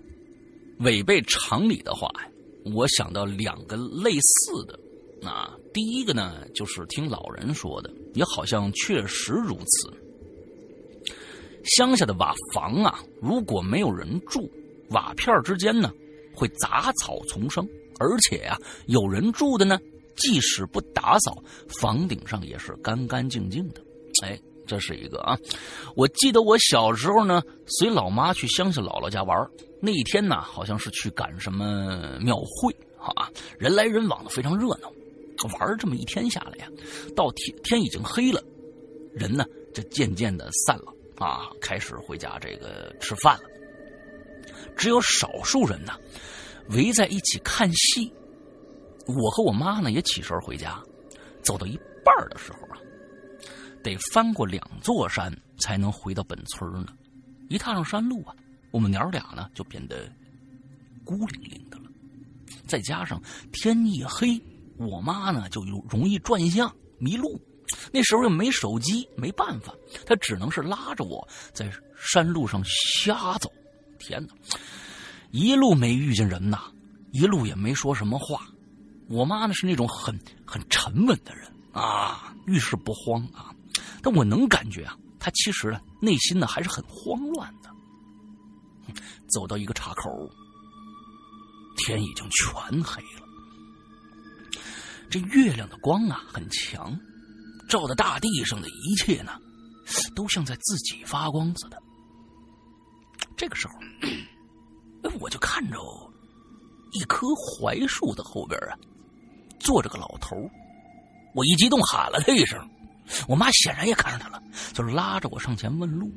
[0.79, 2.29] 违背常理的话呀，
[2.75, 4.79] 我想到两个类似的。
[5.23, 9.93] 啊，第一个呢，就是听老人说的，也好像确实如此。
[11.77, 14.51] 乡下的瓦房啊，如果没有人住，
[14.89, 15.93] 瓦片之间呢
[16.35, 19.79] 会杂草丛生，而且啊，有人住的呢，
[20.21, 21.43] 即使不打扫，
[21.81, 23.81] 房顶上也是干干净净的。
[24.23, 25.37] 哎，这是一个啊。
[25.97, 29.37] 我记得我小时候呢，随老妈去乡下姥姥家玩
[29.81, 33.29] 那一天呢，好像是去赶什么庙会啊，
[33.59, 34.93] 人来人往的，非常热闹。
[35.59, 36.69] 玩这么一天下来呀，
[37.17, 38.43] 到天天已经黑了，
[39.15, 43.45] 人呢就渐渐的散了啊，开始回家这个吃饭了。
[44.77, 45.95] 只有少数人呢
[46.69, 48.13] 围在一起看戏。
[49.11, 50.81] 我和我妈呢也起身回家，
[51.43, 52.79] 走到一半的时候啊，
[53.83, 56.93] 得翻过两座山才能回到本村呢。
[57.49, 58.35] 一踏上山路啊，
[58.71, 60.11] 我们娘俩呢就变得
[61.05, 61.85] 孤零零的了。
[62.67, 63.21] 再加上
[63.53, 64.41] 天一黑，
[64.77, 67.41] 我妈呢就容易转向迷路。
[67.93, 73.51] 那时候又没手机，没办法，她只能是拉着我在山路上瞎走。
[73.99, 74.35] 天哪，
[75.31, 76.65] 一路没遇见人呐，
[77.13, 78.47] 一路也没说什么话。
[79.11, 83.53] 我妈呢是那种很很沉稳的人啊，遇事不慌啊。
[84.01, 87.69] 但我能感觉啊，她其实呢内心呢还是很慌乱的。
[89.29, 90.31] 走到一个岔口，
[91.77, 93.27] 天已经全黑了。
[95.11, 96.97] 这月亮的光啊很强，
[97.69, 99.33] 照的大地上的一切呢，
[100.15, 101.83] 都像在自己发光似的。
[103.37, 103.75] 这个时候，
[105.21, 105.79] 我就看着
[106.93, 108.79] 一棵槐树的后边啊，
[109.61, 110.37] 坐着个老头
[111.35, 112.59] 我一激动喊了他一声，
[113.29, 114.43] 我妈显然也看上他了，
[114.73, 116.11] 就拉着我上前问路。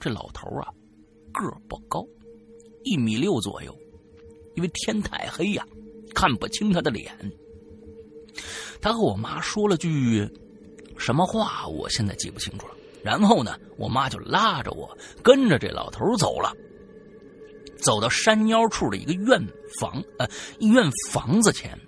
[0.00, 0.68] 这老头啊，
[1.32, 2.04] 个不高，
[2.82, 3.76] 一米六左右，
[4.56, 5.64] 因为天太黑呀、
[6.14, 7.12] 看不清他的脸。
[8.80, 10.28] 他和我妈说了句
[10.98, 12.74] 什么话，我现在记不清楚了。
[13.02, 16.52] 然后呢，我妈就拉着我跟着这老头走了，
[17.78, 19.40] 走到山腰处的一个院
[19.78, 21.78] 房，呃，院房子前，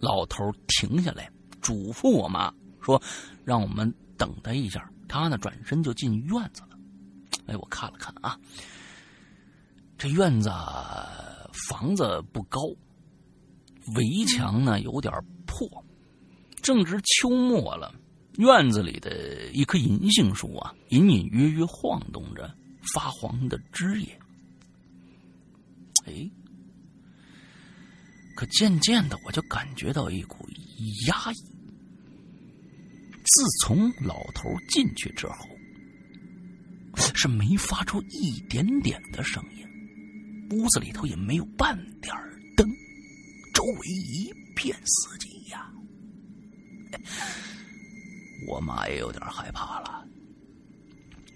[0.00, 1.30] 老头停下来，
[1.60, 3.00] 嘱咐我妈说
[3.44, 6.78] ：“让我们等他一下。”他呢，转身就进院子了。
[7.46, 8.38] 哎，我看了看啊，
[9.96, 10.50] 这院子
[11.52, 12.60] 房子不高，
[13.96, 15.12] 围墙呢有点
[15.46, 15.66] 破，
[16.62, 17.94] 正值秋末了，
[18.36, 22.54] 院子里的一棵银杏树啊，隐隐约约晃动着
[22.92, 24.20] 发黄的枝叶。
[26.04, 26.30] 哎，
[28.38, 30.48] 可渐渐的，我就感觉到一股
[31.08, 31.36] 压抑。
[33.24, 35.48] 自从老头进去之后，
[37.16, 39.66] 是没发出一点点的声音，
[40.56, 42.14] 屋子里头也没有半点
[42.56, 42.64] 灯，
[43.52, 45.68] 周围一片死寂呀。
[48.46, 50.06] 我妈也有点害怕了，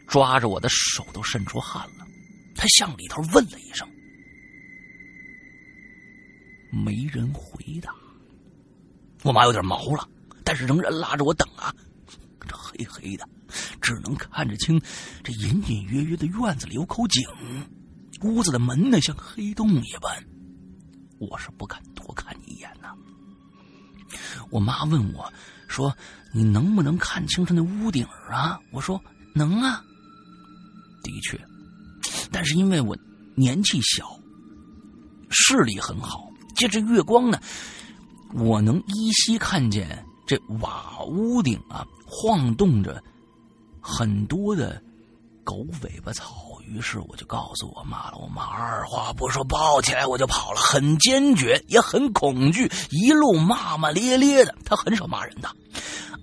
[0.06, 2.06] 抓着我的手都渗出汗了。
[2.54, 3.88] 她向里头问了一声，
[6.72, 7.94] 没人回答。
[9.22, 10.08] 我妈有点毛了，
[10.42, 11.72] 但是仍然拉着我等啊。
[12.48, 13.28] 这黑黑的，
[13.80, 14.80] 只能看着清
[15.22, 17.22] 这隐隐约约的院子里有口井，
[18.22, 20.24] 屋子的门呢像黑洞一般。
[21.18, 22.94] 我是不敢多看一眼呐。
[24.50, 25.32] 我妈问我
[25.68, 25.96] 说
[26.34, 29.00] ：“你能不能看清楚那屋顶啊？”我说
[29.34, 29.84] ：“能啊。”
[31.04, 31.40] 的确，
[32.32, 32.96] 但是因为我
[33.36, 34.18] 年纪小，
[35.30, 37.38] 视力很好，借着月光呢，
[38.34, 43.02] 我能依稀看见这瓦屋顶啊晃动着
[43.80, 44.82] 很多的
[45.44, 46.50] 狗尾巴草。
[46.64, 54.54] 于是我就告诉我妈了，我妈二话不说抱起来我就跑了，很坚决，也很恐惧，一路骂骂咧咧的。
[54.64, 55.50] 她很少骂人的。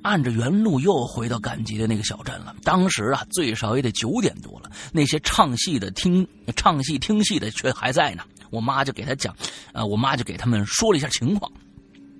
[0.04, 2.56] 按着原路又回到赶集的那个小镇了。
[2.64, 4.72] 当时啊，最少也得九点多了。
[4.92, 8.24] 那些唱戏的听唱戏听戏的却还在呢。
[8.52, 9.36] 我妈就给他讲，
[9.74, 11.52] 呃，我妈就给他们说了一下情况。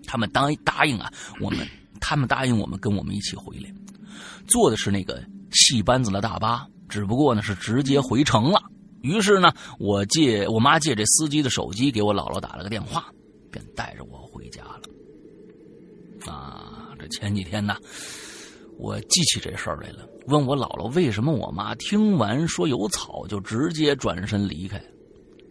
[0.06, 1.68] 他们答答应啊，我们
[2.00, 3.74] 他们答应我们跟我们一起回来，
[4.48, 8.62] 坐的是那个戏班子的大巴，只不过呢是直接回城了。
[9.02, 13.06] 于是呢，我借我妈借这司机的手机给我姥姥打了个电话，
[13.52, 14.82] 便带着我回家了。
[16.32, 16.59] 啊，
[17.10, 17.76] 前几天呢，
[18.78, 24.82] 我记起这事儿来了，问我姥姥为什么我妈听完说有草就直接转身离开。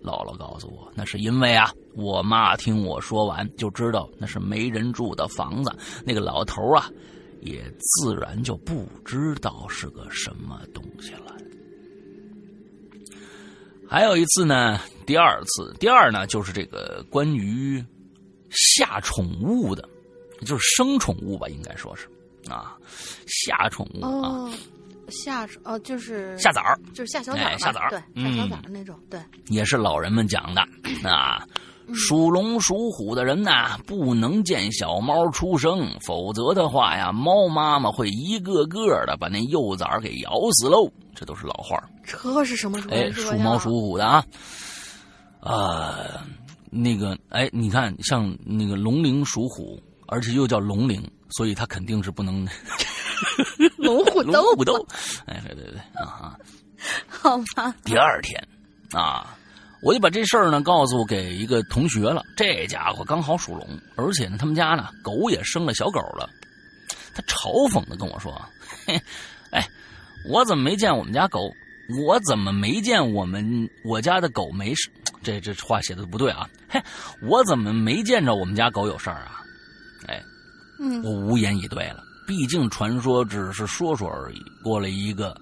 [0.01, 6.89] 姥姥告诉我，那是因为啊，我妈听我说完就知道那是没人住的房子，那个老头啊，
[7.41, 11.35] 也自然就不知道是个什么东西了。
[13.89, 17.85] 还有一次呢，第二次，第二呢，就是这个关于
[18.51, 19.87] 下宠物的。
[20.45, 22.09] 就是生宠物吧，应该说是，
[22.51, 22.77] 啊，
[23.27, 24.53] 下宠物啊，哦，
[25.09, 27.99] 下哦就是下崽儿，就是下小崽儿下崽儿下
[28.37, 30.63] 小崽儿那种，对，也是老人们讲的
[31.09, 31.47] 啊。
[31.95, 40.87] 属龙属虎的人呐，不能见小猫出生，否则的话呀，猫妈妈会一个个的把那幼崽儿给咬死喽。
[41.15, 44.23] 这都是老话儿这是什么时候哎，属猫属虎的啊，
[45.41, 46.27] 啊，
[46.71, 52.47] 那个哎，你看像那个龙鳞属虎，而且又叫龙鳞，所以它肯定是不能
[53.77, 54.87] 龙虎龙斗虎斗。
[55.27, 56.39] 哎，对对对啊啊！
[57.09, 57.75] 好吧？
[57.85, 58.43] 第二天
[58.93, 59.37] 啊，
[59.83, 62.23] 我就把这事儿呢告诉给一个同学了。
[62.37, 66.29] 这家伙刚好属龙，而且呢，他们家呢狗也生了小狗了。
[67.15, 68.33] 他嘲讽的跟我说
[68.87, 69.01] ：“嘿，
[69.51, 69.69] 哎，
[70.31, 71.53] 我怎么没见我们家狗？
[72.07, 74.91] 我怎么没见我们我家的狗没事？
[75.23, 76.49] 这这话写的不对啊！
[76.69, 76.81] 嘿，
[77.23, 79.43] 我怎么没见着我们家狗有事儿啊？
[81.03, 82.05] 我无言以对了。
[82.27, 84.45] 毕竟传说只是说说而已。
[84.63, 85.35] 过了一个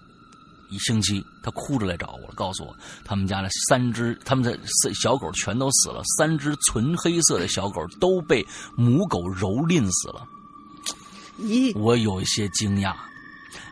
[0.71, 8.45] 一星期，他哭着来找我了，告诉我他们家的三只他们的四小狗全都死了，三只纯黑色的小狗都被
[8.77, 10.27] 母狗蹂躏死了。
[11.39, 12.95] 咦，我有一些惊讶，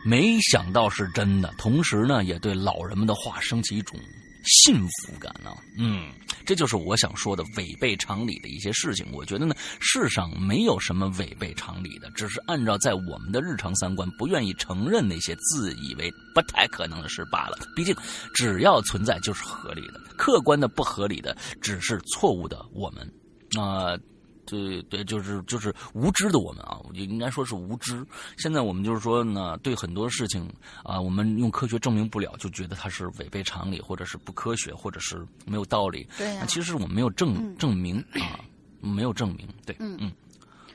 [0.05, 3.99] 没想到是真的，同时呢，也对老人们的话升起一种
[4.45, 6.09] 幸福感呢、嗯，
[6.45, 9.05] 这就是我想说的违背常理的一些事情。
[9.11, 17.57] 我觉得呢，世上没有什么违背常理的，只是按照在我们的日常三观不愿意承认那些自以为不太可能的事罢了。
[17.75, 17.95] 毕竟，
[18.33, 23.11] 只要存在就是合理的，客观的不合理的只是错误的我们。
[23.57, 23.97] 啊、
[24.45, 28.05] 对对，就是就是无知的我们啊，我就应该说是无知。
[28.37, 30.47] 现在我们就是说呢，对很多事情
[30.83, 36.07] 啊，我们用科学证明不了，就觉得它是违背常理，或者是不科学，或者是没有道理。
[36.17, 38.39] 对呀那其实我们没有证、嗯证明啊，
[38.79, 39.47] 没有证明。
[39.65, 40.11] 对，嗯嗯，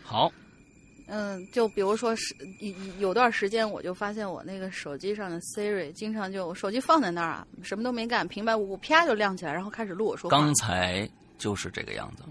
[0.02, 0.30] 好，
[1.06, 10.36] 嗯，就比如说是有有段时间，我就发现我那个手机上的 Siri 经常就手机放在那儿啊，什么都没干，平白无故啪就亮起来，然后开始录我说话。
[10.36, 12.24] 刚才就是这个样子。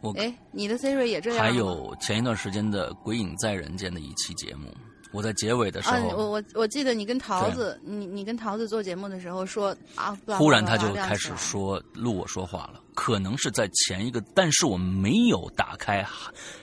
[0.00, 1.38] 我哎，你的 Siri 也这样？
[1.38, 4.68] 还有前一段时间的《鬼影在人间》的一期节目，
[5.12, 16.06] 我我在结尾的时啊，候，我我我记得你跟桃子，你你跟桃子做节目的时候说啊忽然他就开始说录我说话了，可能是在前一个，但是我没有打开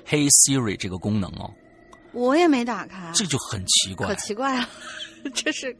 [0.07, 1.51] Hey Siri 这个功能哦，
[2.16, 4.16] 我也没打开，这就很奇怪可。
[4.16, 4.70] 奇怪了，
[5.36, 5.76] 这是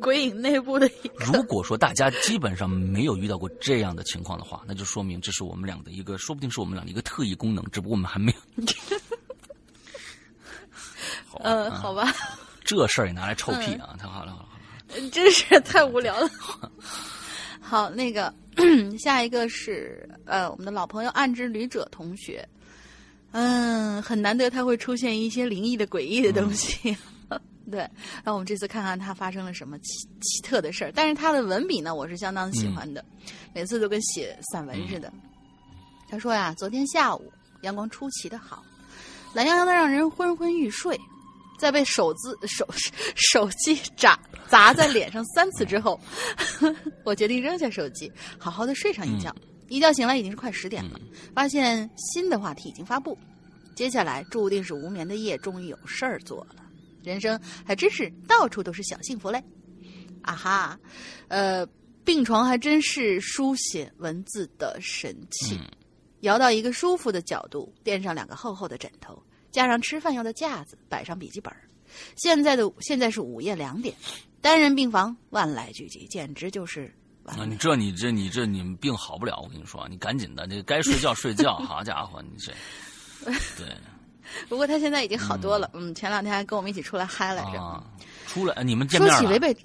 [0.00, 8.64] 鬼影内部的一个如果说大家基本上没有遇到过这样的情况的话，那就说明这是我们俩的一个，说不定是我们俩的一个特异功能，只不过我们还没有。
[11.40, 12.12] 嗯，好吧，
[12.64, 13.96] 这事儿也拿来臭屁嗯啊！
[13.98, 14.48] 太好了，好了，
[14.90, 16.28] 好了真是太无聊了。
[17.60, 18.32] 好，那个
[18.98, 22.46] 下一个是呃，我们的老朋友暗之旅者同学，
[23.40, 26.96] 嗯，很难得他会出现一些灵异的、诡异的东西。
[27.70, 27.88] 对，
[28.24, 30.92] 那我们这次看看他发生了什么奇奇特的事儿。
[30.92, 33.04] 但是他的文笔呢，我是相当喜欢的，
[33.54, 35.12] 每次都跟写散文似的。
[36.08, 37.32] 他说呀，昨天下午
[37.62, 38.64] 阳光出奇的好，
[39.34, 40.98] 懒洋洋的让人昏昏欲睡。
[41.60, 42.66] 在被手字 手
[43.16, 44.16] 手机砸
[44.48, 46.00] 砸在脸上三次之后，
[47.04, 49.34] 我决定扔下手机，好好的睡上一觉。
[49.68, 50.98] 一觉醒来已经是快十点了，
[51.34, 53.16] 发现新的话题已经发布，
[53.74, 56.56] 接下来注定是无眠的夜，终于有事儿做了。
[57.02, 59.42] 人生还真是到处都是小幸福嘞！
[60.22, 60.80] 啊哈，
[61.28, 61.66] 呃，
[62.04, 65.58] 病床还真是书写文字的神器。
[66.22, 71.60] 摇到一个舒服的角度，垫上两个厚厚的枕头，加上吃饭用的架子，摆上笔记本儿。
[72.16, 73.94] 现在的现在是午夜两点，
[74.40, 76.92] 单人病房万籁俱寂，简直就是
[77.28, 82.52] 完啊，你这你这你这你们病好不了，我跟你说，你赶紧的，你该睡觉睡觉， 好家伙，你这，
[83.56, 83.66] 对
[84.48, 87.60] 不过他现在已经好多了，嗯，前两天还跟我们一起出来嗨来着。
[87.60, 87.82] 啊，
[88.26, 89.56] 出来你们见说起违背，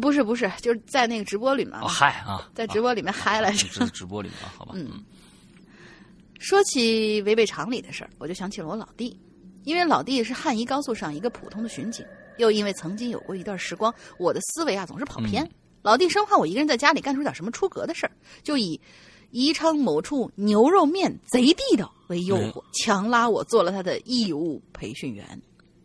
[0.00, 3.66] 不是不是，就是在那个直播里面，哦，嗨啊，在直播里面嗨来着。
[3.66, 5.02] 啊这是直播里面啊，好吧，嗯
[6.38, 9.18] 说起违背常理的事儿，我就想起了我老弟，
[9.64, 12.04] 因为老弟是汉宜高速上一个普通的巡警，
[12.36, 15.42] 又因为曾经有过一段时光，我的思维啊总是跑偏。
[15.44, 15.50] 嗯
[15.84, 18.12] 老弟生怕我一个人在家里干出点什么出格的事儿，
[18.42, 18.80] 就以
[19.32, 25.42] 宜昌某处牛肉面贼地道为诱惑，强拉我做了他的义务培训员。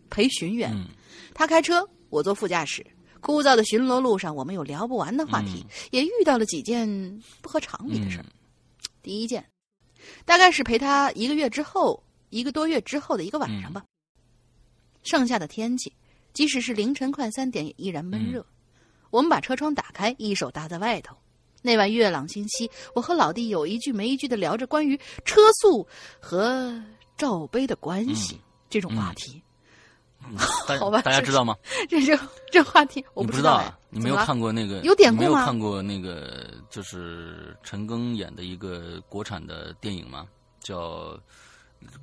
[0.09, 0.85] 培训员，嗯
[1.33, 2.85] 他开车，我坐副驾驶。
[3.19, 8.25] 枯燥的巡逻路上，我们有聊不完的话题，也遇到了几件不合常理的事儿。
[9.03, 9.45] 第一件，
[10.23, 13.83] 大概是陪他一个月之后，一个多月之后的一个晚上吧。
[15.03, 15.91] 盛夏的天气，
[16.31, 18.45] 即使是凌晨快三点，也依然闷热。
[19.09, 21.15] 我们把车窗打开，一手搭在外头。
[21.61, 25.85] 那晚月朗星稀，我和老弟有一句没一句的聊着关于车速
[26.19, 26.81] 和
[27.17, 28.39] 罩杯的关系、
[28.69, 29.41] 这种话题。
[30.67, 31.55] 大好吧大家知道吗？
[31.87, 32.17] 这这
[32.51, 33.79] 这话题我不知道啊？
[33.89, 34.81] 你没有看过那个？
[34.81, 40.27] 有典你没有故吗看过那个就是陈庚演的一个国产的电影吗？
[40.59, 41.17] 叫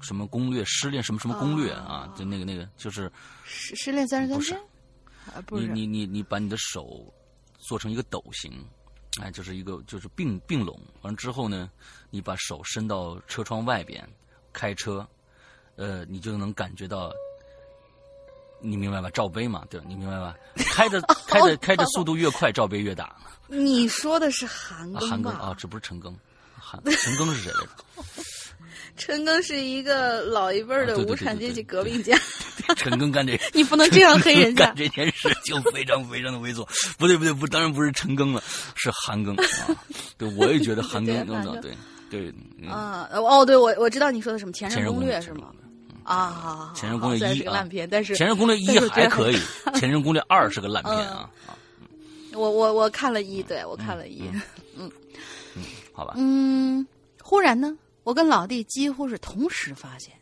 [0.00, 0.64] 什么攻略？
[0.64, 2.10] 失恋什么什么攻略啊？
[2.16, 3.12] 就那个那个，就是
[3.44, 4.60] 失失恋三十三天
[5.50, 7.12] 你你你你把你的手
[7.58, 8.52] 做成一个斗形，
[9.20, 11.70] 哎，就是一个就是并并拢，完了之后呢，
[12.10, 14.06] 你把手伸到车窗外边
[14.52, 15.06] 开车，
[15.76, 17.12] 呃，你就能感觉到。
[18.58, 19.10] 你明白吧？
[19.10, 19.78] 罩杯嘛，对？
[19.86, 20.34] 你明白吧？
[20.72, 20.98] 开的
[21.28, 23.14] 开的开的速度越快，罩杯越大。
[23.48, 25.06] 你说的是韩啊，庚吧？
[25.08, 26.14] 韩庚啊，这不是陈庚，
[26.58, 27.70] 韩 陈庚是谁来着？
[28.96, 32.16] 陈庚是一个老一辈儿的无产阶级革命家，
[32.76, 34.74] 陈庚干这， 你不能这样黑人家干。
[34.76, 36.66] 这件事就非常非常的猥琐。
[36.98, 38.42] 不对不对不，当然不是陈庚了，
[38.74, 39.76] 是韩庚啊。
[40.18, 41.72] 对，我也觉得韩庚，弄的对
[42.10, 45.48] 对，嗯啊，哦，对，我我知道你说的什么《前前任攻略是吗？
[46.04, 49.38] 啊，前任攻略一是个啊烂片，但是前任攻略 一还可以，
[49.74, 51.58] 前任攻略二是个烂片啊啊，
[52.32, 54.22] 我我我看了一，对我看了一，
[54.78, 54.90] 嗯
[55.92, 56.86] 好吧，嗯，
[57.20, 57.76] 忽然呢，
[58.06, 60.14] 我跟老弟几乎是同时发现，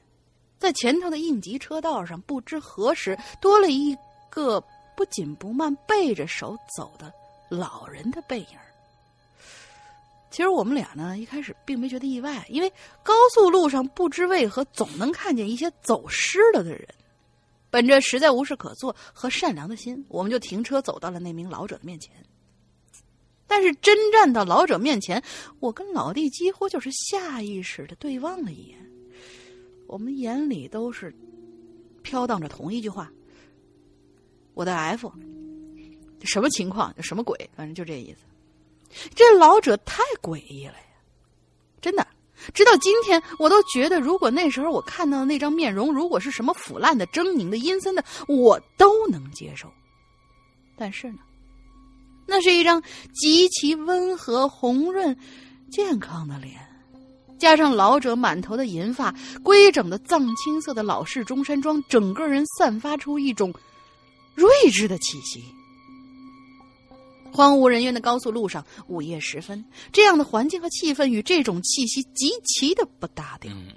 [0.58, 3.94] 在前头的应急车道上，不知何时多了一
[4.30, 4.58] 个
[4.96, 7.12] 不紧不慢背着手走的
[7.50, 8.46] 老人的背影。
[10.30, 12.72] 其实我们俩呢，一开始并没觉得意外，因为
[13.02, 16.88] 高速路上不知为何总能看见一些走失了的人。
[17.68, 22.14] 本着实在无事可做和善良的心，我们就停车走到了那名老者的面前。
[23.46, 25.22] 但是真站到老者面前，
[25.60, 28.78] 我跟老弟几乎就是下意识的对望了一眼，
[29.86, 31.14] 我们眼里都是
[32.02, 33.10] 飘荡着同一句话
[34.54, 35.12] ：“我的 F，
[36.22, 36.94] 什么情况？
[37.02, 37.38] 什么鬼？
[37.54, 38.24] 反正就这意思。”
[39.14, 40.96] 这老者太诡异了呀，
[41.80, 42.06] 真的。
[42.52, 49.72] 直到今天，我都觉得，如果那时候我看到的那张面容，如果是什么腐烂的、狰狞的、阴森的，我都能接受。
[50.76, 51.18] 但是呢，
[52.26, 55.16] 那是一张极其温和、红润、
[55.70, 56.58] 健康的脸，
[57.38, 63.52] 加上老者满头的银发、规整的藏青色的老式中山装，整个人散发出一种
[64.34, 65.42] 睿智的气息。
[67.32, 73.52] 荒无人烟的高速路上，午夜时分，这样的环境和气氛与这种气息极其的不搭调。
[73.52, 73.68] 嗯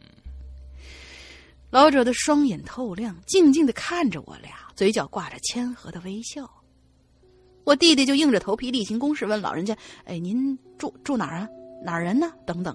[1.69, 6.49] 老者的双眼透亮，静静的看着我俩，嘴角挂着谦和的微笑。
[7.67, 11.49] 我弟弟就硬着头皮例行公事问老人家：“哎，您住住哪儿啊？
[11.83, 12.73] 哪儿人呢？”等等。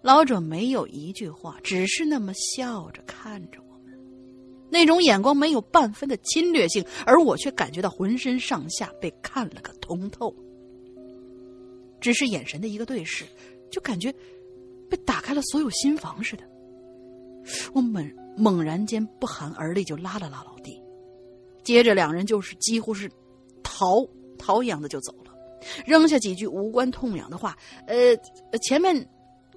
[0.00, 3.92] 老者没有一句话，只是那么笑着看着我们，
[4.70, 10.34] 那种眼光没有半分的侵略性，而我却感觉到浑身上下被看了个通透。
[12.00, 13.26] 只是眼神的一个对视，
[13.70, 14.10] 就感觉
[14.88, 16.44] 被打开了所有心房似的。
[17.74, 20.80] 我猛猛然间不寒而栗，就拉了拉老弟，
[21.64, 23.10] 接着两人就是几乎是
[23.78, 24.04] 逃
[24.36, 25.32] 逃一样的就走了，
[25.86, 27.56] 扔下几句无关痛痒的话。
[27.86, 28.16] 呃，
[28.58, 29.08] 前面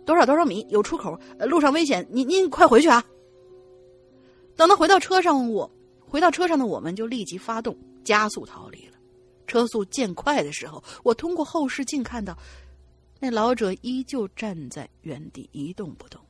[0.05, 3.03] 多少多少米有出口，路上危险，您您快回去啊！
[4.55, 5.69] 等他回到车上，我
[5.99, 8.93] 回到车上的我们就立即发动加速逃离了。
[9.47, 12.38] 车速渐快的时候，我通过后视镜看到，
[13.19, 16.22] 那老者依旧站在原地一动不动。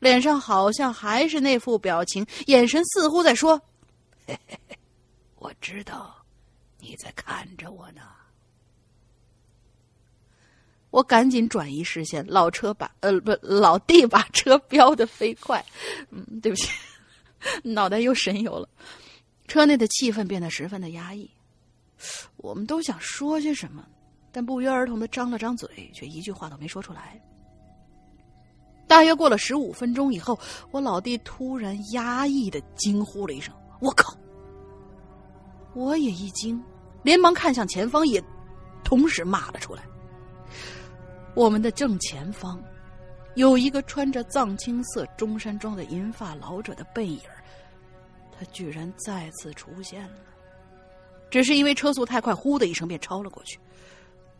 [0.00, 3.56] 脸上好像还是那副表情，眼神似乎在说
[4.26, 4.78] ：“嘿嘿嘿，
[5.38, 6.16] 我知道
[6.80, 8.02] 你在看着我呢。”
[10.90, 15.64] 我赶紧转移视线，老车把呃不老弟把车飙得飞快，
[16.10, 16.68] 嗯，对不起，
[17.62, 18.68] 脑袋又神游了。
[19.46, 21.30] 车内的气氛变得十分的压抑，
[22.36, 23.86] 我们都想说些什么，
[24.32, 27.20] 但不约而同的张了张嘴，却一句话都没说出来。
[28.88, 30.36] 大约过了十五分钟以后，
[30.72, 34.12] 我老弟突然压抑的惊呼了一声：“我靠！”
[35.72, 36.60] 我也一惊，
[37.02, 38.22] 连忙看向前方，也
[38.84, 39.82] 同时骂了出来。
[41.34, 42.62] 我们的正前方，
[43.34, 47.20] 有一个穿着藏青色中山装的银发老者的背影
[48.38, 50.18] 他居然再次出现了，
[51.30, 53.58] 只是因为车速太快，呼的一声便超了过去。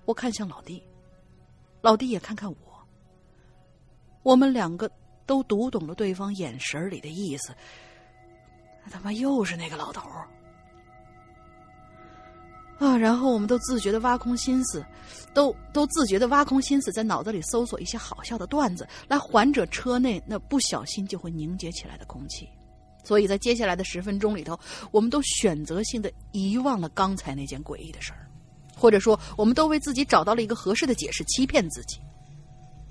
[0.07, 0.83] 我看向老弟，
[1.83, 2.57] 老弟也看看我。
[4.23, 4.91] 我们两个
[5.27, 7.55] 都读懂了对方眼神里的意思。
[8.91, 10.27] 他妈又是那个老头儿
[12.81, 12.97] 啊！
[12.97, 14.85] 然后我们都自觉的挖空心思，
[15.35, 22.49] 都都自觉的挖空心思，在脑子里搜索一些好笑的段子，来缓解车内那不小心就会凝结起来的空气。
[23.05, 24.59] 所以在接下来的十分钟里头，
[24.91, 28.27] 我们都选择性的遗忘了刚才那件诡异的事儿，
[28.75, 31.99] 或者说，我们都为自己找到了一个合适的解释，欺骗自己。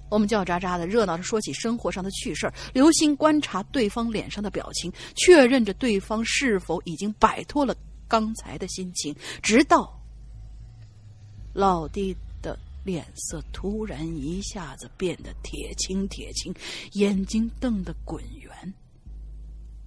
[0.10, 7.76] 我们叫喳喳的热闹的说起生活上的趣事儿，留心观察对方脸上的表情，确认着对方是否已经摆脱了
[8.10, 9.98] 刚才的心情，直到
[11.54, 16.54] 老弟的脸色突然一下子变得铁青铁青，
[16.94, 18.74] 眼睛瞪得滚圆。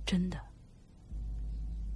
[0.07, 0.39] 真的，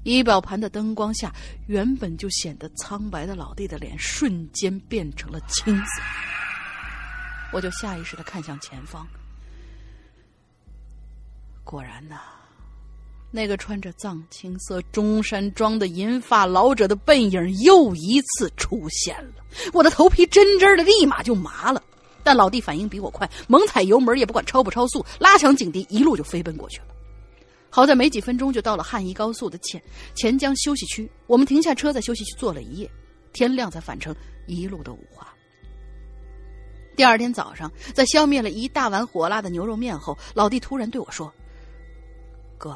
[0.02, 1.34] 仪表盘的灯光下，
[1.66, 6.02] 原本就显得苍白的老弟的脸瞬间变成了青色。
[7.52, 9.06] 我就下意识的看向前方，
[11.62, 12.20] 果然呐，
[13.36, 19.44] 那个穿着藏青色中山装的银发老者的背影又一次出现了。
[19.74, 21.82] 我的头皮真真的立马就麻了，
[22.24, 26.86] 但老弟反应比我快，猛踩油门也不管超不超速，拉响警笛，一路就飞奔过去了。
[27.68, 29.82] 好在没几分钟就到了汉宜高速的前
[30.14, 32.90] 钱江休息区，我们停下车在休息区坐了一夜，
[33.34, 34.16] 天亮才返程，
[34.46, 35.28] 一路的五花。
[36.96, 41.30] 第二天早上，在消灭了一大碗火辣的牛肉面后，老弟突然对我说
[42.56, 42.74] ：“哥，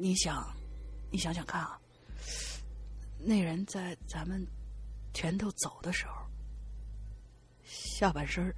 [0.00, 0.46] 你你想，
[1.10, 1.78] 你想想看啊，
[3.18, 4.46] 那人在咱们
[5.12, 6.14] 前头走的时候，
[7.62, 8.52] 下半身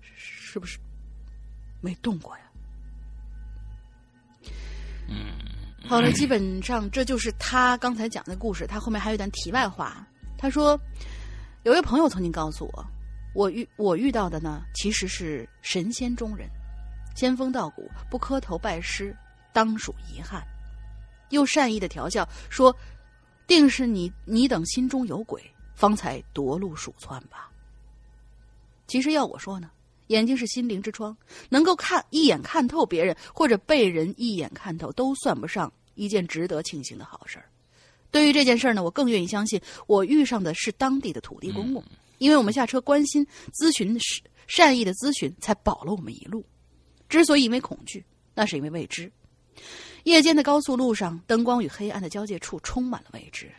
[0.00, 0.78] 是不是
[1.80, 2.44] 没动过呀？”
[5.08, 5.36] 嗯，
[5.88, 8.66] 好了，基本上这就是他刚才讲的故事。
[8.66, 10.06] 他后面还有一段题外话，
[10.38, 10.78] 他说。
[11.64, 12.86] 有位朋友曾经告诉我，
[13.34, 16.48] 我遇我遇到的呢，其实是神仙中人，
[17.16, 19.12] 仙风道骨，不磕头拜师，
[19.52, 20.46] 当属遗憾。
[21.30, 22.74] 又善意的调笑说
[23.46, 25.42] ：“定是你你等心中有鬼，
[25.74, 27.50] 方才夺路鼠窜吧。”
[28.86, 29.70] 其实要我说呢，
[30.08, 31.16] 眼睛是心灵之窗，
[31.48, 37.48] 能够看一眼看透别人，或者被人一眼看透，都算不上一件值得庆幸的好事儿。
[38.12, 41.82] 对于这件事呢，我更愿意相信我遇上的是当地的土地公公，
[42.18, 46.46] 因为我们下车关心咨询是善意的咨询，才保了我们一路。
[47.08, 48.04] 之所以因为恐惧，
[48.34, 49.10] 那是因为未知。
[50.06, 53.52] 夜间的高速路上，灯光与黑暗的交界处充满了未知，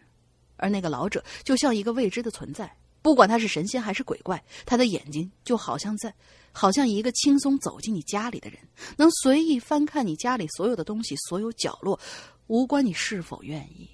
[0.55, 6.13] 而那个老者就像一个未知的存在，不管他是神仙还是鬼怪，他的眼睛就好像在，
[6.53, 8.57] 好像一个轻松走进你家里的人，
[8.95, 11.99] 能随意翻看你家里所有的东西，所有角落，
[12.47, 13.85] 无关你是否愿意，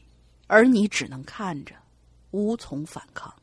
[0.46, 1.74] 而你只能看着，
[2.30, 3.34] 无从反抗。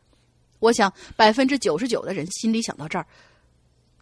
[0.60, 3.04] 我想百分之九十九的人心里想到这儿，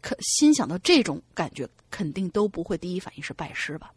[0.02, 3.90] 可心想到这种感觉，肯定都不会第一反应是拜师吧。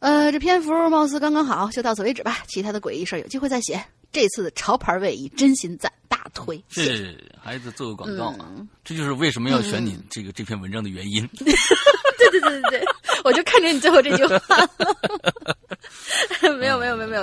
[0.00, 2.38] 呃，这篇幅貌似刚刚好，就到此为止吧。
[2.48, 3.82] 其他的诡异事儿有机会再写。
[4.12, 6.60] 这次的潮牌卫衣真心赞，大推。
[6.68, 8.50] 是孩子做个广告啊，
[8.82, 11.24] 这就是为什么要选你这个这篇文章的原因。
[11.38, 11.52] 对
[12.30, 12.84] 对对对对，
[13.24, 14.36] 我就看着你最后这句话。
[14.36, 15.39] 没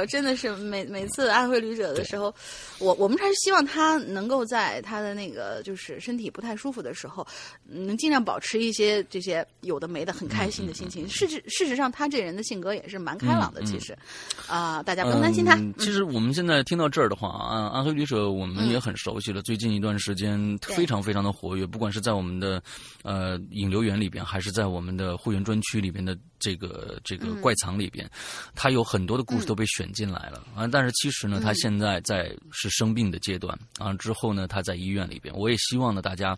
[0.05, 2.33] 真的是每每次安徽旅者的时候，
[2.79, 7.25] 我我们还是希望他能够在他的那个就是身体不太舒服的时候，
[7.65, 11.07] 能尽量保持一些这些有的没的很开心的心情。
[11.09, 13.97] 事实事实上，他这人的性格也是蛮开朗的，其实
[14.47, 15.55] 啊、大家不用担心他。
[15.55, 19.41] 嗯其实我们现在听到这儿的话啊，安徽旅者我们也很熟悉了。
[19.41, 22.61] 最近一段时间非常非常的活跃，不管是在我们的
[23.03, 28.09] 呃引流员里边，还是在我们的会员专区里边的这个这个怪藏里边，
[28.55, 30.67] 他有很多的故事都被选进来了啊。
[30.67, 35.33] 但是其实呢，他现在在是生病的阶段啊，之后呢，他在医院里边。
[35.35, 36.37] 我也希望呢，大家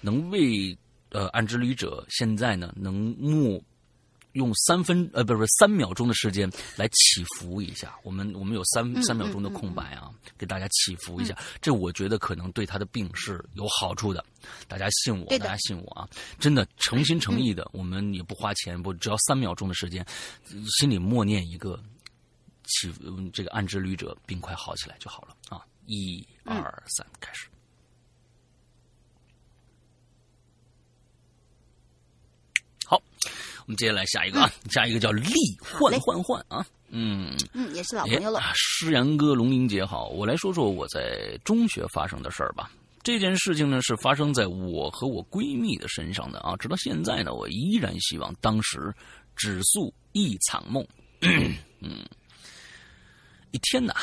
[0.00, 0.76] 能为
[1.10, 3.62] 呃安之旅者现在呢能目
[4.34, 14.24] 用三分呃不是不是三秒钟的时间来祈福一下，我们我们有三嗯三秒钟的空白啊，给大家祈福一下，这我觉得可能对他的病是有好处的。
[14.68, 16.08] 大家信我，大家信我啊！
[16.38, 20.04] 真的诚心诚意的，我们也不花钱，不只要三秒钟的时间，
[20.78, 21.82] 心里默念一个
[22.64, 25.64] 祈嗯这个暗之旅者病快好起来就好了啊！
[25.86, 27.46] 一嗯二三，开始。
[32.84, 33.00] 好，
[33.66, 38.40] 我们接下来下一个啊，下一个叫力换嘞换换啊，嗯，嗯，也是老哎朋友了。
[38.40, 42.70] 啊诗阳哥、龙玲姐好，我来说说我在中学发生的事儿吧。
[43.02, 48.94] 这件事情呢是发生在我和我闺蜜的身上的啊，直到现在呢，我依然希望当时
[49.36, 50.86] 只诉一场梦。
[51.80, 52.04] 嗯，
[53.50, 53.94] 一天呐，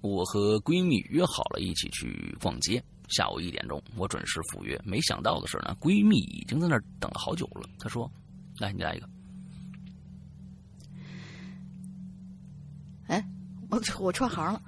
[0.00, 2.82] 我和闺蜜约好了一起去逛街。
[3.14, 4.80] 下午一点钟，我准时赴约。
[4.84, 7.68] 没想到的是呢，闺蜜已经在那儿等了好久了。
[7.78, 8.10] 她说
[8.58, 9.08] ：“来，你来一个。
[13.06, 13.24] 哎，
[13.70, 14.60] 我我串行了。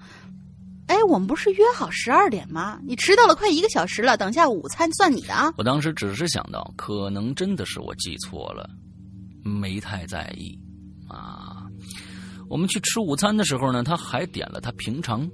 [0.87, 2.81] 哎，我们不是约好十二点吗？
[2.85, 5.53] 你迟到了快一个小时了，等下午餐算你的啊。
[5.57, 8.71] 我当时只是想到，可能真的是我记错了，
[9.43, 10.57] 没太在意
[11.09, 11.67] 啊。
[12.49, 15.29] 我们去吃午餐的时候呢，他还点了他平常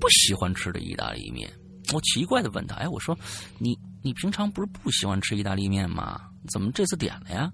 [0.00, 1.48] 不喜欢吃的意大利面。
[1.92, 3.16] 我奇怪的问他：“哎，我说
[3.58, 6.20] 你你平常不是不喜欢吃意大利面吗？
[6.48, 7.52] 怎么这次点了呀？”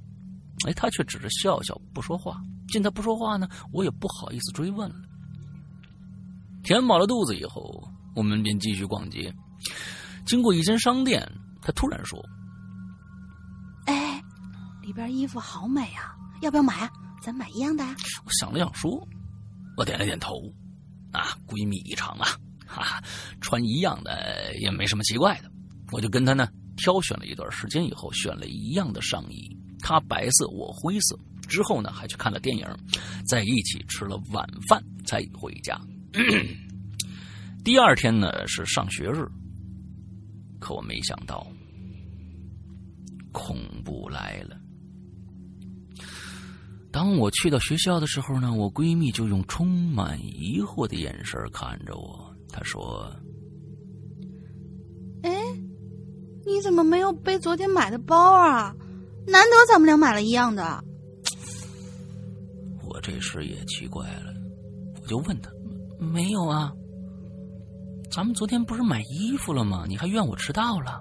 [0.66, 2.41] 哎，他却只是笑笑不说话。
[2.68, 4.97] 见他不说话呢，我也不好意思追问了。
[6.62, 9.32] 填饱了肚子以后，我们便继续逛街。
[10.26, 11.26] 经过一间商店，
[11.62, 12.22] 他突然说
[13.86, 14.22] 哎，
[14.82, 16.91] 里边衣服好美啊，要不要买啊？
[17.22, 19.09] 咱买一样的呀、我想了想说，
[19.76, 20.34] 我点了点头。
[21.11, 22.28] 啊，闺蜜一场啊，
[22.69, 23.03] 哈、哈，
[23.41, 25.51] 穿一样的也没什么奇怪的。
[25.91, 31.19] 我就跟她呢挑选了一段时间以后，选了一样的上衣，她白色，我灰色。
[31.49, 32.66] 之后呢，还去看了电影，
[33.27, 35.81] 在一起吃了晚饭才回家。
[37.64, 39.27] 第二天呢是上学日，
[40.61, 41.47] 可我没想到，
[43.33, 44.59] 恐怖来了。
[46.91, 52.28] 当我去到学校的时候呢，我闺蜜就用充满疑惑的眼神看着我。
[52.59, 53.09] 她说
[55.23, 55.31] 哎，
[56.45, 58.75] 你怎么没有背昨天买的包啊？
[59.29, 60.83] 难得咱们俩买了一样的。
[62.83, 64.35] ：“我这时也奇怪了，
[65.01, 65.53] 我就问他：
[66.01, 66.73] 没有啊？
[68.11, 69.85] 咱们昨天不是买衣服了吗？
[69.87, 71.01] 你还怨我迟到了？”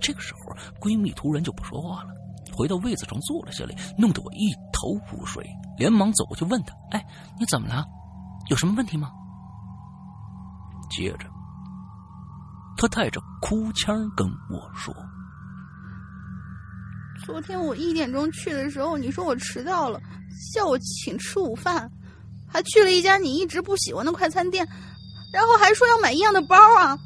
[0.00, 0.40] 这个时候，
[0.80, 2.10] 闺蜜突然就不说话了，
[2.52, 7.06] 回到位子上坐了下来，弄得我一头雾水，连忙走过去问她：“哎，
[7.38, 7.84] 你怎么了？
[8.50, 9.12] 有什么问题吗？”
[10.90, 11.26] 接着，
[12.76, 14.94] 他带着哭腔跟我说。
[17.24, 20.00] 昨天我一点钟去的时候，你说我迟到了，
[20.52, 21.90] 叫我请吃午饭，
[22.48, 24.66] 还去了一家你一直不喜欢的快餐店，
[25.32, 26.98] 然后还说要买一样的包啊。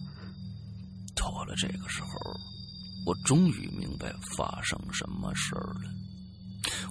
[1.14, 2.08] 到了这个时候，
[3.06, 5.90] 我终于明白发生什么事儿了。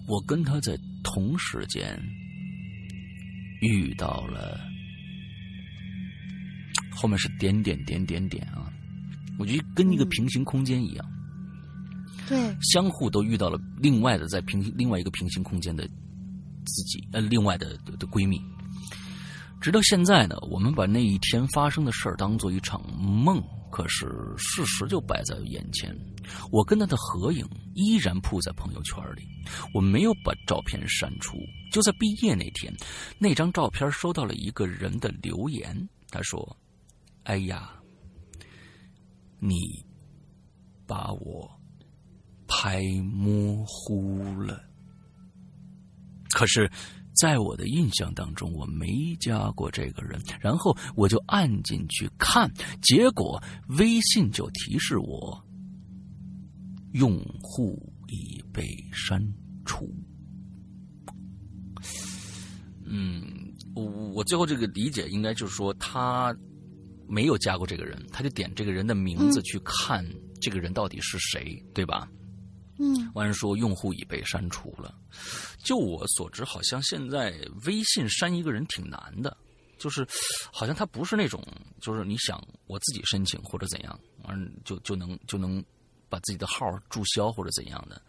[0.07, 1.99] 我跟他在同时间
[3.61, 4.57] 遇到了，
[6.97, 8.73] 后面是点点点点点啊，
[9.37, 11.05] 我觉得跟一个平行空间一样，
[12.27, 15.87] 对，相互都遇到了另外的在平行另外一个平行空间的
[16.65, 18.41] 自己，呃，另外的的的闺蜜。
[19.61, 23.41] 直到现在呢，我们把那一天发生的事儿当做一场梦，
[23.71, 24.05] 可是
[24.37, 25.95] 事实就摆在眼前。
[26.51, 27.43] 我跟她的合影
[27.73, 29.23] 依然铺在朋友圈里，
[29.73, 31.37] 我没有把照片删除。
[31.71, 32.71] 就在毕业那天，
[33.17, 35.75] 那张照片收到了一个人的留言，
[36.11, 36.55] 他说
[37.27, 37.69] ：“哎呀，
[39.37, 39.85] 你
[40.85, 41.49] 把我
[42.47, 44.63] 拍模糊了。”
[46.31, 46.71] 可是，
[47.13, 50.21] 在我的印象当中，我没加过这个人。
[50.39, 52.49] 然后我就按进去看，
[52.81, 53.43] 结果
[53.77, 55.43] 微信就提示我，
[56.93, 58.63] 用户已被
[58.93, 59.21] 删
[59.65, 59.93] 除。
[62.85, 63.21] 嗯，
[63.75, 66.33] 我我最后这个理解应该就是说，他
[67.07, 70.05] 没有加过这个人，他就点这个人的名字去看
[70.41, 72.07] 这个人到底是谁，对吧？
[72.79, 74.93] 嗯，完了说用户已被删除了。
[75.63, 77.33] 就我所知，好像现在
[77.65, 79.35] 微信删一个人挺难的，
[79.79, 80.07] 就是
[80.53, 81.43] 好像他不是那种，
[81.81, 85.63] 就是你想我自己申请或者怎样，完就就能就能
[86.09, 88.01] 把自己的号注销或者怎样的。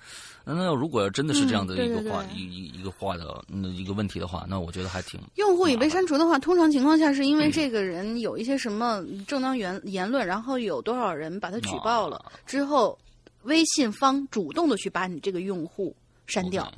[0.45, 12.99] 那如果真的是这样的一个话，一一一个话的那一个问题的话，那我觉得还挺用户已被删除的话，通常情况下是因为这个人有一些什么正当言言论，然后有多少人把他举报了啊之后，
[13.43, 15.95] 微信方主动的去把你这个用户
[16.27, 16.73] 删掉。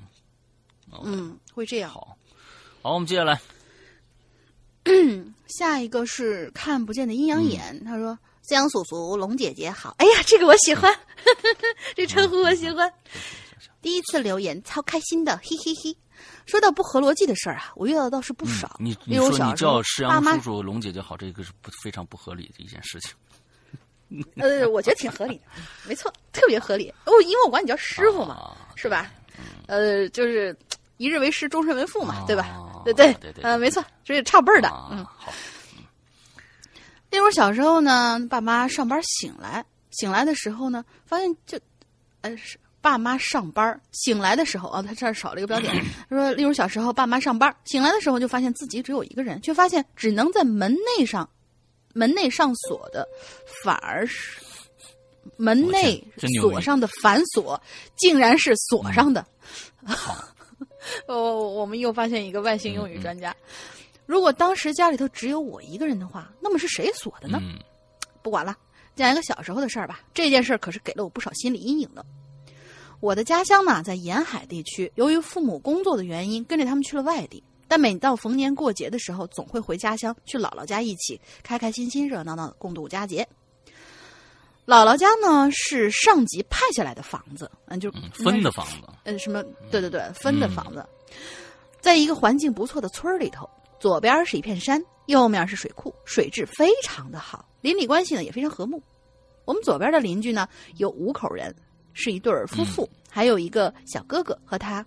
[1.05, 1.91] 嗯，会这样。
[1.91, 2.17] 好。
[2.83, 3.41] 好，我们接下来，
[5.47, 8.19] 下一个是看不见的阴阳眼，他说
[8.51, 10.93] ：“思阳叔叔，龙姐姐好。”哎呀，这个我喜欢，
[11.95, 12.93] 这称呼我喜欢。
[13.81, 15.97] 第一次留言，超开心的，嘿嘿嘿。
[16.47, 18.77] 说到不合逻辑的事儿啊，我遇到的倒是不少。
[18.81, 23.13] 你你说你叫师阳叔叔、龙姐姐好，这个是不非常不合理的一件事情。
[24.37, 25.45] 呃，我觉得挺合理的，
[25.87, 26.93] 没错，特别合理。
[27.07, 29.09] 哦，因为我管你叫师傅嘛，啊是吧？
[29.69, 30.55] 呃，就是
[30.97, 32.83] 一日为师，终身为父嘛，对吧啊？
[32.85, 34.69] 对对对对呃，没错，这是差辈儿的。
[34.69, 35.33] 啊嗯，好，
[37.11, 41.59] 例如小时候呢，爸妈上班醒来，醒来的时候呢，发现就，
[42.21, 45.75] 呃，是爸妈上班醒来的时候啊，他这儿少了一个标点。
[46.09, 51.29] 他说，例如小时候爸妈上班醒来的时候，就发现自己只有一个人，却发现只能在门内上，
[51.93, 53.07] 门内上锁的，
[53.65, 54.41] 反而是
[55.37, 56.03] 门内
[56.39, 57.61] 锁上的反锁，
[57.97, 59.27] 竟然是锁上的。
[59.85, 60.25] 好，
[61.07, 63.35] 哦，我们又发现一个外星用嗯语专家。
[64.11, 67.39] 如果当时家里头只有我一个人的话，那么是谁锁的呢？
[67.41, 67.57] 嗯
[68.23, 68.57] 不管了，
[68.97, 70.01] 讲一个小时候的事儿吧。
[70.13, 72.05] 这件事儿可是给了我不少心理阴影的。
[72.99, 77.41] 我的家乡呢，在沿海地区，由于父母工作的原因，跟着他们去了外地。
[77.69, 83.25] 但每到逢年过节的时候，总会回家乡去姥姥家一起开开心心、热热闹闹的共度佳节。
[84.67, 89.41] 姥姥家呢是上级派下来的房子，嗯，就分的房子，呃，什么？
[89.71, 90.85] 对对对，分的嗯房子，
[91.81, 93.49] 在一个环境不错的村儿里头，
[93.81, 98.81] 左边是一片山，右面是水库，水质非常的好，邻里关系呢也非常和睦。
[99.47, 101.53] 我们左边的邻居呢有五口人，
[101.95, 104.85] 是一对儿夫妇，还有一个小哥哥和他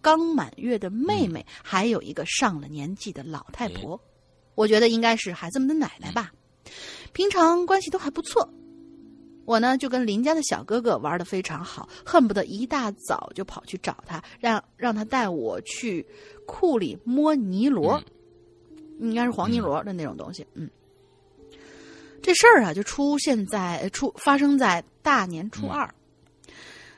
[0.00, 4.00] 刚满月的妹妹，还有一个上了年纪的老太婆。
[4.54, 6.30] 我觉得应该是孩子们的奶奶吧，
[7.12, 8.48] 平常关系都还不错。
[9.44, 16.06] 我呢就跟邻家的小哥哥玩的非常好，恨不得一大早就跑去找他，让让他带我去
[16.46, 18.02] 库里摸泥螺，
[18.98, 20.46] 应该是黄泥螺的那种东西。
[20.54, 20.70] 嗯，
[22.22, 25.88] 这事儿啊就出现在出发生在大年初二。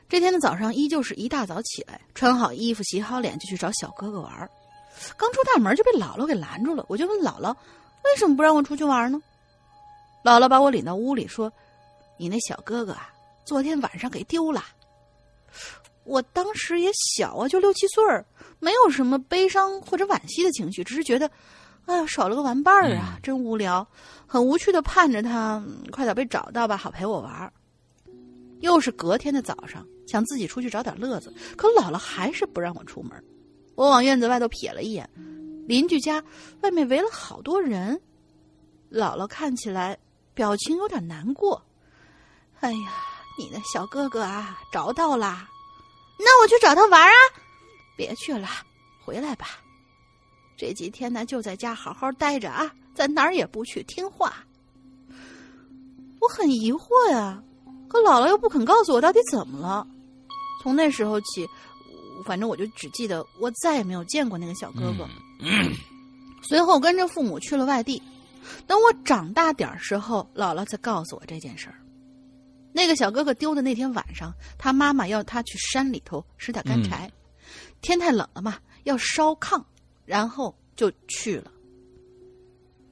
[0.08, 4.50] 这天的早上，依旧是一大早起来，穿好衣服、洗好脸就去找小哥哥玩儿。
[5.16, 7.52] 刚出大门就被姥姥给拦住了，我就问姥姥
[8.04, 9.20] 为什么不让我出去玩呢？
[10.24, 11.52] 姥姥把我领到屋里说。
[12.20, 13.12] 你那小哥哥啊，
[13.44, 14.64] 昨天晚上给丢了。
[16.02, 18.26] 我当时也小啊，就六七岁儿，
[18.58, 21.30] 没有什么悲伤或者惋惜的情绪，只是觉得，
[21.88, 23.86] 哎呀，少了个玩伴儿啊，嗯真无聊，
[24.26, 27.50] 很无趣的盼着他嗯快点被找到吧，好陪我玩儿。
[28.60, 33.24] 又是隔天的早上，想自己出去找点乐子，可姥姥还是不让我出门。
[33.74, 35.08] 我往院子外头瞥了一眼，
[35.66, 36.22] 邻居家
[36.60, 37.98] 外面围了好多人，
[38.90, 39.96] 姥姥看起来
[40.34, 41.62] 表情有点难过。
[42.60, 42.92] 哎呀，
[43.38, 45.48] 你那小哥哥啊，找到啦！
[46.18, 47.14] 那我去找他玩啊！
[47.96, 48.46] 别去了，
[49.02, 49.46] 回来吧。
[50.58, 54.44] 这几天呢，就在家好好待着啊，咱哪儿也不去，听话。
[56.20, 57.40] 我很疑惑呀，
[57.88, 59.86] 可姥姥又不肯告诉我到底怎么了。
[60.60, 61.46] 从那时候起，
[62.26, 65.08] 反正我就只记得我再也没有见过那个小哥哥。
[65.38, 65.72] 嗯
[66.42, 68.02] 随后跟着父母去了外地。
[68.66, 71.76] 等我长大点儿时候，姥姥才告诉我这件事儿。
[72.72, 77.08] 那个小哥哥丢的那天晚上，他妈妈要他去山里头拾点干柴，
[77.80, 79.62] 天太冷了嘛，要烧炕，
[80.08, 81.52] 然后就去了。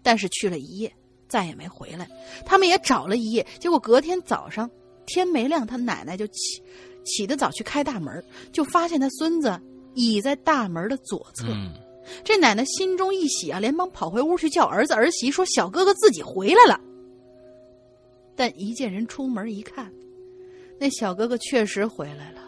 [0.03, 0.93] 但是去了一夜，
[1.27, 2.07] 再也没回来。
[2.45, 4.71] 他们也找了一夜，结果隔天早上
[5.07, 6.63] 天没亮，他奶奶就起
[7.05, 9.59] 起得早去开大门，就发现他孙子
[9.95, 11.47] 倚在大门的左侧。
[11.49, 11.73] 嗯，
[12.23, 16.79] 这奶奶心中一喜啊，连忙跑回屋去叫儿子儿媳说：“小哥哥自己回来了。”
[18.37, 19.91] 但一见人出门一看，
[20.79, 22.43] 那小哥哥确实回来了，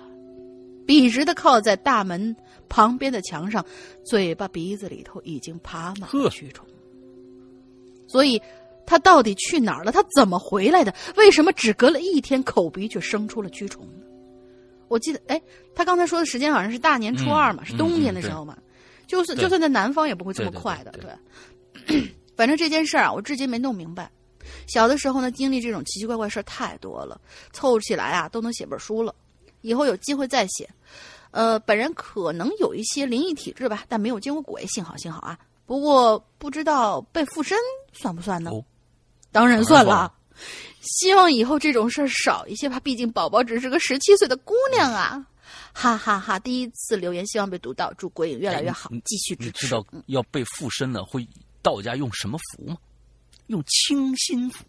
[0.86, 2.36] 笔直的靠在大门
[2.68, 3.64] 旁边的墙上，
[4.04, 6.66] 嘴巴鼻子里头已经爬满了蛆虫。
[8.06, 8.40] 所以，
[8.86, 9.92] 他到底去哪儿了？
[9.92, 10.94] 他怎么回来的？
[11.16, 14.06] 为什么只隔了一天，口鼻却生出了蛆虫呢？
[14.88, 15.40] 我记得，哎，
[15.74, 18.56] 他刚才说的时间好像是大年初二嘛，嗯是冬天的时候嘛。
[19.06, 21.02] 就算就算在南方也不会这么对对快的，对
[21.86, 22.14] 对。
[22.36, 24.10] 反正这件事儿啊，我至今没弄明白。
[24.66, 27.20] 小的时候呢，经历这种奇奇怪怪事儿太多了，
[27.52, 29.14] 凑起来啊都能写本书了。
[29.60, 30.68] 以后有机会再写。
[31.30, 35.38] 呃，本人可能有一些灵异体质吧，但没有见过鬼，幸好幸好啊。
[35.66, 37.58] 不过不知道被附身
[37.92, 38.50] 算不算呢？
[38.50, 38.64] 哦
[39.30, 40.10] 当然算了。
[40.80, 45.26] 希望以后这种事儿少一些吧，毕竟宝宝只是个十七岁的姑娘啊！
[45.74, 49.66] 哈哈哈第一次留言，希望被读到，祝鬼影越来越好哎你，继续支持。
[49.66, 51.28] 你知道要被附身了，会
[51.60, 52.78] 道家用什么符吗？
[53.48, 54.64] 用清心符。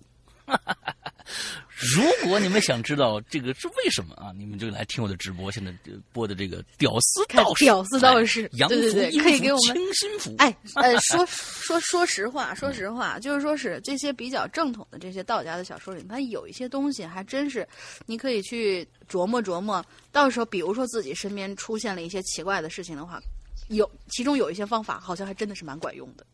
[1.79, 10.35] 如果你们想知道这个是为什么啊，你们就来听我的直播，现在呃播的这个屌丝道士，屌丝道士对对对可以给我们清心符。
[10.39, 17.65] 哎，呃， 说说说实话，说实话，就是说是这些比较正统的这些道家的小说里，它有一些东西还真是
[18.05, 19.83] 你可以去琢磨琢磨。
[20.11, 23.21] 到时候，比如说自己身边出现了一些奇怪的事情的话，
[23.69, 26.25] 有其中有一些方法，好像还真的是蛮管用的。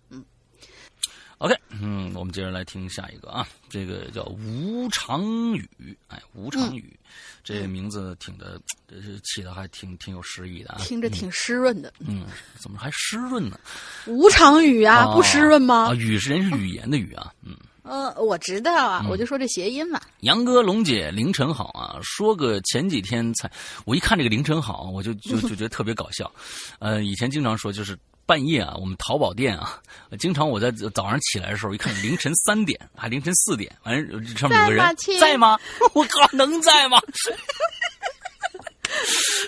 [1.39, 5.23] 嗯，OK，嗯，我们接着来听下一个啊，这个叫吴长
[5.53, 6.97] 宇，哎，吴长宇，
[7.43, 10.77] 这个名字挺的，这是起的还挺挺有诗意的啊。
[10.79, 11.93] 听着挺湿润的。
[11.99, 12.25] 嗯，
[12.59, 13.59] 怎么还湿润呢？
[14.07, 15.93] 吴常语啊，不湿润吗啊，？
[15.93, 17.55] 语是人是语言的语啊，嗯。
[17.85, 20.01] 呃，我知道啊，嗯我就说这谐音嘛。
[20.21, 21.99] 杨哥、龙姐，凌晨好啊！
[22.01, 23.47] 说个前几天才，
[23.85, 26.31] 我一看这个凌晨好，我就就就觉得特别搞笑。
[26.79, 29.79] 呃，以前经常说就是半夜啊，我们淘宝店啊，
[30.19, 35.59] 经常我在早上起来的时候，一看凌晨三点，还凌晨四点，反正上面有个人在吗在吗？
[35.93, 36.99] 我靠，能在吗？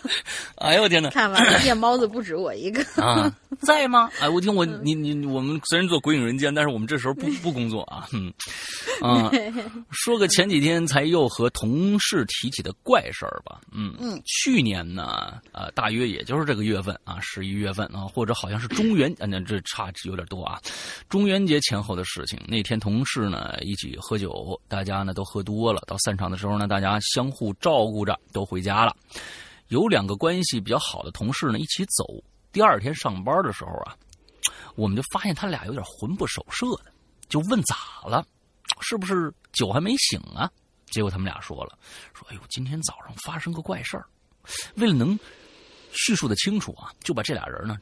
[0.58, 1.10] 哎呦我天哪！
[1.10, 2.84] 看完了，夜猫子不止我一个。
[3.02, 3.32] 啊，
[3.62, 4.10] 在吗？
[4.20, 8.34] 哎，我听我你你我们虽然做鬼影人间，但是我们这时候不 不工作啊，嗯
[9.02, 9.32] 啊，
[9.92, 20.60] 说个前几天才又和同事提起的怪事儿吧，嗯嗯，去年呢，啊，大约也就是这个月份啊，十一月份啊，或者好像是中元，啊，那这差有点多啊，
[21.10, 22.40] 中元节前后的事情。
[22.48, 28.96] 那天同事呢一起喝酒，大家呢都喝多了，到散场的时候呢，大家相互照顾着都回家了。
[29.70, 32.24] 有两个关系比较好的同事呢一起走。
[32.52, 33.96] 第二天上班的时候啊，
[34.76, 36.92] 我们就发现他俩有点魂不守舍的，
[37.30, 38.26] 就问咋了，
[38.82, 40.50] 是不是酒还没醒啊？
[40.88, 41.78] 结果他们俩说了，
[42.14, 44.06] 说哎呦，今天早上发生个怪事儿。
[44.76, 45.20] 为了能
[45.92, 47.78] 叙述的清楚啊，就把这俩人呢，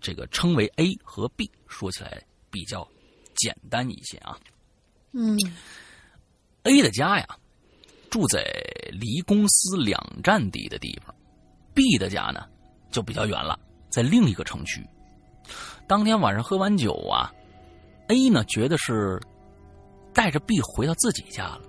[0.00, 2.88] 这个称为 A 和 B，说起来比较
[3.36, 4.38] 简单一些啊。
[5.12, 5.38] 嗯
[6.62, 7.38] A 的家呀，
[8.12, 8.44] 住在
[8.90, 11.14] 离公司两站地的地方
[11.74, 12.44] ；B 的家呢，
[12.90, 13.58] 就比较远了，
[13.88, 14.86] 在另一个城区。
[15.86, 17.32] 当天晚上喝完酒啊
[18.08, 19.18] ，A 呢觉得是
[20.12, 21.62] 带着 B 回到自己家了，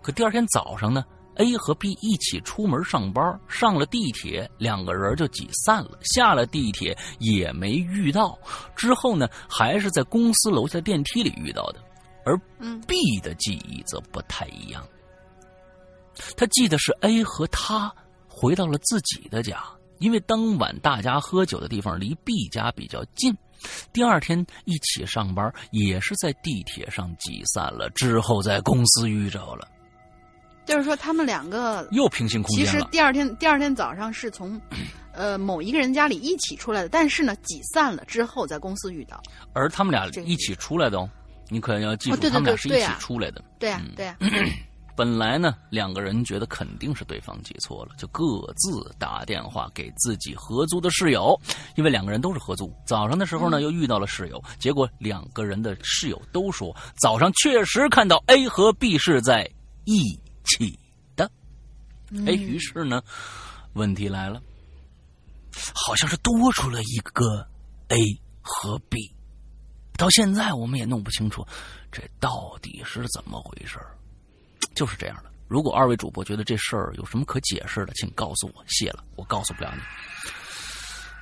[0.00, 1.04] 可第二天早上呢
[1.38, 5.98] ，A 和 B 一起出门上班，上了地铁，两个人就挤散了。
[6.02, 8.38] 下了地铁也没遇到，
[8.76, 11.82] 之后呢，还是在公司楼下电梯里遇到的。
[12.24, 14.86] 而嗯 B 的记忆则不太一样，
[16.36, 17.92] 他记得是 A 和他
[18.28, 19.62] 回到了自己的家，
[19.98, 23.36] 因为当晚大家喝酒的地方离 B 家比较近。
[23.92, 29.66] 第二天一起上班，也是在地铁上挤散了，之后在公司遇着了，
[30.66, 32.84] 就是说他们两个又平行空间其实。
[32.90, 34.60] 第二天第二天早上是从，
[35.14, 39.22] 呃某一个人家里一起出来的，但是呢挤散了之后在公司遇到。
[39.54, 41.08] 而他们俩一起出来的哦，
[41.48, 43.42] 你可能要记住，他们俩是一起出来的。
[43.58, 44.16] 对呀、嗯对呀、
[44.96, 48.22] 本来呢，两个人觉得肯定是对方记错了，就各
[48.56, 51.36] 自打电话给自己合租的室友，
[51.76, 52.72] 因为两个人都是合租。
[52.86, 59.50] 早上的时候呢，又遇到了室友，结果两个人的室友都说早上确实看到 A 和 B 是在
[59.84, 60.00] 一
[60.44, 60.78] 起
[61.16, 61.28] 的。
[62.26, 63.02] 哎，于是呢，
[63.72, 64.40] 问题来了，
[65.74, 67.44] 好像是多出了一个
[67.88, 67.98] A
[68.42, 69.12] 和 B，
[69.96, 71.44] 到现在我们也弄不清楚
[71.90, 73.96] 这到底是怎么回事儿。
[74.74, 75.30] 就是这样的。
[75.48, 78.64] 如果二位主播觉得这事儿有什么可解释的，请告诉我。
[78.66, 79.82] 谢了，我告诉不了你。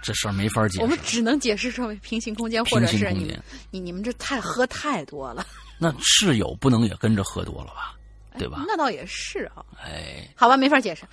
[0.02, 0.82] 这事儿没法解释。
[0.82, 3.38] 我们只能解释成为平行空间，或者是你
[3.70, 5.46] 你你们这太喝太多了，
[5.78, 7.94] 那室友不能也跟着喝多了吧？
[8.38, 8.64] 对吧？
[8.66, 11.04] 那倒也是啊，哎，好吧，没法解释。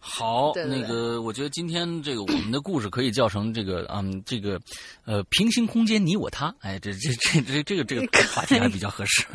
[0.00, 4.58] 好，对对对那个，我觉得今天这个我们的故事可以叫成这个，嗯，这个，
[5.04, 9.26] 呃，平行空间你我他，哎，这这这这这个这个话题还比较合适。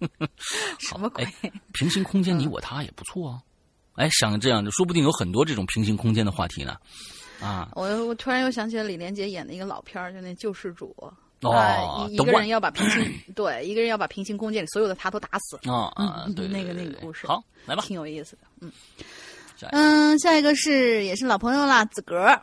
[0.78, 1.24] 什么鬼？
[1.24, 3.40] 哎平行空间你我他也不错啊，
[3.94, 6.76] 哎，想这样，说不定有很多这种平行空间的话题呢。
[7.40, 10.94] 啊，我我突然又想起了李连杰演的一个老片儿，就那救世主。
[10.98, 11.12] 哦
[11.50, 18.42] 啊，一个人要把平行对一个人要把平行空间里所有的他都打死，啊啊，嗯对，那个那个故事好，来吧，挺有意思的。
[18.60, 18.72] 嗯
[19.70, 22.40] 嗯，下一个是也是老朋友啦，子格。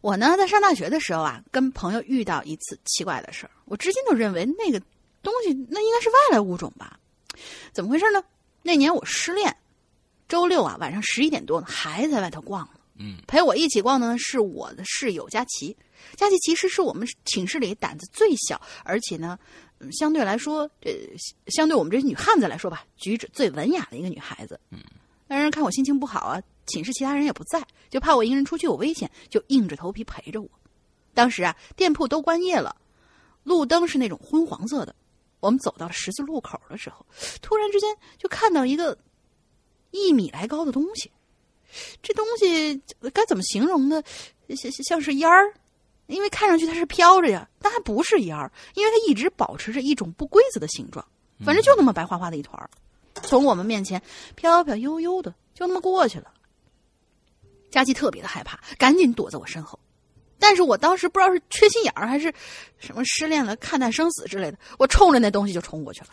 [0.00, 4.78] 我呢，在上大学的时候啊，跟朋友遇到一次奇怪的事儿，我至今都认为那个
[5.22, 6.98] 东西那应该是外来物种吧？
[7.72, 8.22] 怎么回事呢？
[8.62, 9.54] 那年我失恋，
[10.28, 12.80] 周六啊晚上十一点多呢，还在外头逛呢。
[12.96, 15.76] 嗯，陪我一起逛呢是我的室友佳琪。
[16.16, 19.38] 佳琪其实是我们寝室里胆子最小，而且呢，
[19.78, 20.94] 嗯相对来说，这，
[21.46, 24.60] 相对我们这些女汉子来说吧，举止最文雅的一个女孩子。
[24.70, 24.78] 嗯，
[25.26, 30.48] 那人看我心情不好啊，寝室其他人也不在，就怕我一个人出去有危险，就硬着头皮陪着我。
[31.14, 32.76] 当时啊，店铺都关业了，
[33.42, 34.94] 路灯是那种昏黄色的。
[35.40, 37.04] 我们走到了十字路口的时候，
[37.42, 38.96] 突然之间就看到一个
[39.90, 41.10] 一米来高的东西。
[42.02, 42.80] 这东西
[43.12, 44.02] 该怎么形容呢？
[44.56, 45.52] 像像是烟儿，
[46.06, 51.04] 因为看上去它是飘着呀，但还不是烟儿，因为它一直保持着一种不规则的形状，
[51.44, 52.70] 反正就那么白花花的一团儿，
[53.22, 54.02] 从我们面前
[54.34, 56.32] 飘飘悠悠的就那么过去了。
[57.70, 59.78] 佳琪特别的害怕，赶紧躲在我身后。
[60.38, 62.32] 但是我当时不知道是缺心眼儿还是
[62.78, 66.08] 什么失恋了看淡生死之类的，我冲着那东西就冲过去了。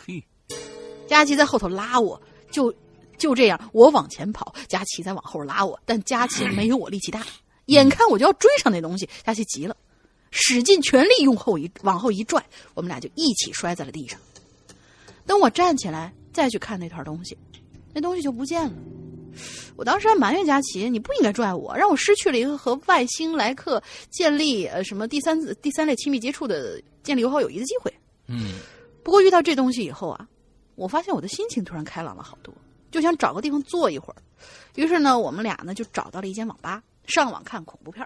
[1.07, 2.73] 佳琪在后头拉我，就
[3.17, 7.25] 就这样，我往前跑，佳琪在往后拉我，但佳琪没有我力气大，
[7.65, 9.75] 眼看我就要追上那东西，佳琪急了，
[10.29, 12.43] 使尽全力用后一往后一拽，
[12.73, 14.17] 我们俩就一起摔在了地上。
[15.25, 17.37] 等我站起来再去看那团东西，
[17.93, 18.73] 那东西就不见了。
[19.77, 27.93] 我当时还埋怨佳琪，你不应该拽我，让我失去了一个和外星来客建立呃什么第三第三类亲密接触的建立友好友谊的机会。
[28.27, 28.55] 嗯
[29.03, 30.27] 不过遇到这东西以后啊，
[30.75, 32.53] 我发现我的心情突然开朗了好多，
[32.91, 34.21] 就想找个地方坐一会儿。
[34.75, 38.05] 于是呢，我们俩呢就找到了一间网吧，上网看恐怖片。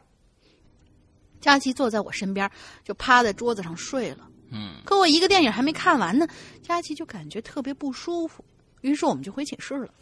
[1.42, 2.50] 佳琪坐在我身边，
[2.84, 4.28] 就趴在桌子上睡了。
[4.56, 6.26] 嗯可我一个电影还没看完呢，
[6.64, 8.44] 佳琪就感觉特别不舒服，
[8.80, 9.94] 于是我们就回寝室了。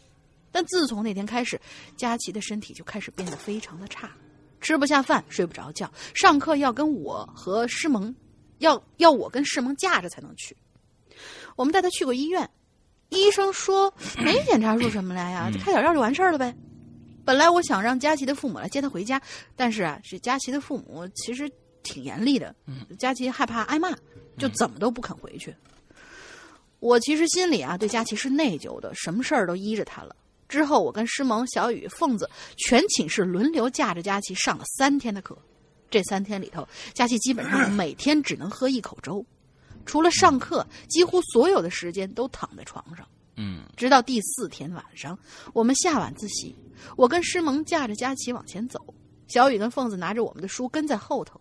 [0.51, 1.60] 但自从那天开始，
[1.97, 4.12] 佳琪的身体就开始变得非常的差，
[4.62, 8.14] 吃不下饭，睡不着觉，上课要跟我和师萌，
[8.60, 10.56] 要要我跟师萌架着才能去。
[11.56, 12.47] 我们带他去过医院，
[13.10, 16.56] 医生说没检查出什么来呀，就开点药就完事儿了呗。
[17.26, 19.20] 本来我想让佳琪的父母来接他回家，
[19.56, 21.49] 但是啊，是佳琪的父母其实
[21.84, 22.56] 挺严厉的，
[22.98, 23.96] 佳琪害怕挨骂，
[24.38, 25.56] 就怎么都不肯回去。
[26.80, 30.16] 我其实心里啊对佳琪是内疚的，什么事儿都依着他了。
[30.50, 35.38] 之后，我跟师萌、小雨、凤子全寝室轮流架着佳琪上了三天的课。
[35.90, 39.26] 这三天里头，佳琪基本上 每天只能喝一口粥，
[39.86, 43.08] 除了上课，几乎所有的时间都躺在床上。
[43.36, 45.18] 嗯直到第四天晚上，
[45.54, 46.56] 我们下晚自习，
[46.96, 48.80] 我跟师萌架着佳琪往前走，
[49.28, 51.40] 小雨跟凤子拿着我们的书跟在后头。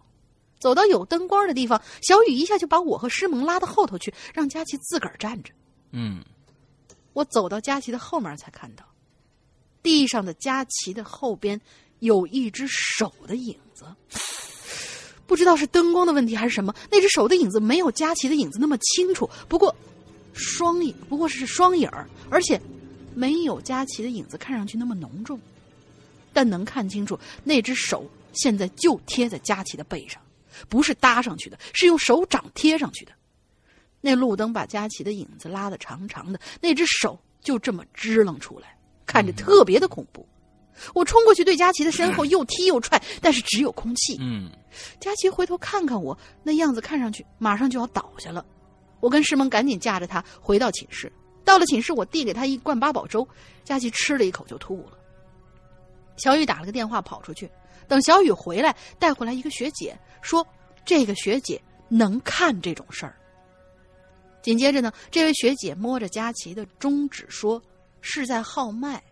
[0.63, 5.53] 走到有灯光的地方，小雨一下就把我和师萌拉到后头去，让佳琪自个儿站着。
[5.91, 6.23] 嗯
[7.13, 8.85] 我走到佳琪的后面才看到，
[9.83, 11.61] 地上的佳琪的后边
[11.99, 13.85] 有一只手的影子。
[15.27, 19.29] 不知道是灯光的问题还是什么，那只手的影子没有佳琪的影子那么清楚。
[19.49, 19.75] 不过，
[20.33, 22.61] 双影不过是双影儿，而且
[23.15, 25.41] 没有佳琪的影子看上去那么浓重。
[26.33, 30.21] 但能看清楚，那只手现在就贴在佳琪的背上，
[30.69, 33.13] 不是搭上去的，是用手掌贴上去的。
[34.01, 40.27] 那路灯把佳琪的影子拉得长长的，那只手就这么支棱出来，看着特别的恐怖。
[40.95, 44.17] 我冲过去对佳琪的身后又踢又踹，但是只有空气。
[44.21, 44.51] 嗯
[44.99, 48.45] 佳琪回头看看我，那样子看上去马上就要倒下了。
[49.01, 51.13] 我跟师萌赶紧架着他回到寝室。
[51.45, 53.27] 到了寝室，我递给他一罐八宝粥，
[53.65, 54.97] 佳琪吃了一口就吐了。
[56.17, 57.51] 小雨打了个电话跑出去，
[57.89, 60.47] 等小雨回来，带回来一个学姐，说
[60.85, 63.17] 这个学姐能看这种事儿。
[64.43, 67.63] 紧接着呢，这位学姐摸着佳琪的中指说
[68.01, 69.03] 是在号脉，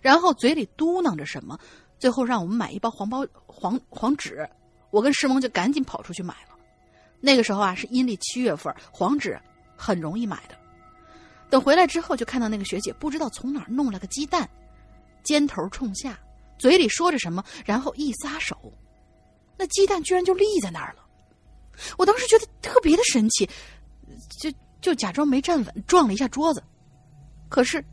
[0.00, 1.58] 然后嘴里嘟囔着什么，
[1.98, 4.48] 最后让我们买一包黄包黄黄纸。
[4.90, 6.56] 我跟师萌就赶紧跑出去买了。
[7.20, 9.38] 那个时候啊，是阴历七月份，黄纸
[9.76, 10.56] 很容易买的。
[11.50, 14.48] 等回来之后，就看到那个学姐不知道从哪儿弄了个鸡蛋，
[15.24, 16.18] 尖头冲下，
[16.58, 18.56] 嘴里说着什么，然后一撒手，
[19.56, 21.04] 那鸡蛋居然就立在那儿了。
[21.96, 23.48] 我当时觉得特别的神奇，
[24.40, 26.62] 就就假装没站稳，撞了一下桌子。
[27.48, 27.84] 可是，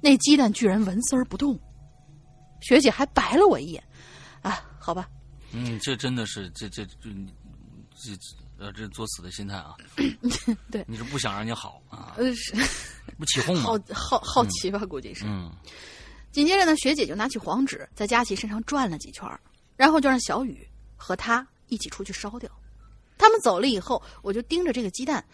[0.00, 1.58] 那鸡蛋居然纹丝儿不动。
[2.60, 3.84] 学姐还白了我一眼，
[4.42, 5.08] 啊，好吧，
[5.52, 7.08] 嗯，这真的是这这这
[7.94, 8.12] 这
[8.58, 9.76] 呃这作死的心态啊！
[10.68, 12.14] 对你是不想让你好啊？
[12.16, 12.52] 呃，是
[13.16, 13.84] 不起哄好吗？
[13.94, 15.24] 好好奇吧，估计是。
[15.26, 15.52] 嗯
[16.38, 19.28] 紧接着呢，学姐就拿起黄纸在佳琪身上转了几圈，
[19.74, 20.64] 然后就让小雨
[20.96, 22.48] 和他一起出去烧掉。
[23.18, 25.24] 他们走了以后，我就盯着这个鸡蛋，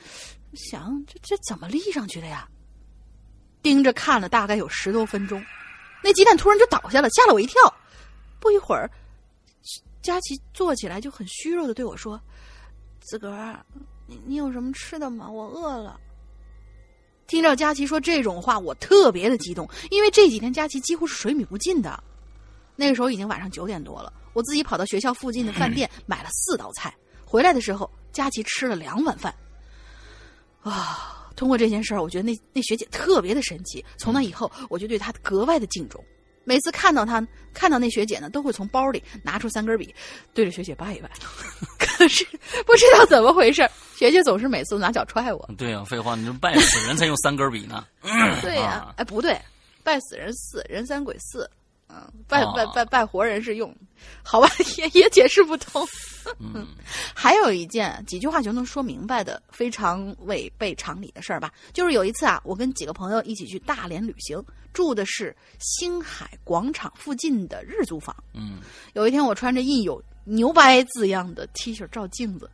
[0.54, 2.48] 想这这怎么立上去的呀？
[3.60, 5.44] 盯着看了大概有十多分钟，
[6.02, 7.60] 那鸡蛋突然就倒下了，吓了我一跳。
[8.40, 8.90] 不一会儿，
[10.00, 12.18] 佳琪坐起来就很虚弱的对我说
[13.04, 13.62] ：“子格儿，
[14.06, 15.30] 你你有什么吃的吗？
[15.30, 16.00] 我饿了。”
[17.26, 22.02] 听着佳琪说这种话，我特别的激动，因为这几天佳琪几乎是水米不进的。
[22.76, 26.94] 那个时候已经晚上九点多了，我自己跑到学校附近的饭店 买了四道菜，
[27.24, 29.34] 回来的时候佳琪吃了两碗饭。
[30.62, 33.84] 啊，通过这件事儿，我觉得那那学姐特别的神奇。
[33.96, 36.04] 从那以后，我就对她格外的敬重。
[36.44, 39.94] 每次看到他，看到那学姐呢，都会从包里拿出三根笔，
[40.32, 41.10] 对着学姐拜一拜。
[41.78, 42.24] 可是
[42.66, 45.48] 不知道怎么回事，学姐总是每次都拿脚踹我。
[45.56, 47.84] 对呀、废话，你这拜死人才用三根笔呢。
[48.42, 49.40] 对呀、啊哎，不对，
[49.82, 51.48] 拜死人四，人三鬼四，
[51.88, 53.74] 嗯，拜拜哦拜拜活人是用，
[54.22, 55.86] 好吧，也也解释不通。
[56.38, 56.66] 嗯
[57.14, 68.16] 还有一件几句话就能说明白的非常违背常理的事儿吧，就是有一次啊，我跟几个朋友一起去大连旅行，住的是星海广场附近的日租房。
[68.32, 68.60] 嗯
[68.94, 72.50] 有一天，我穿着印有“牛掰”字样的 T 恤照镜子，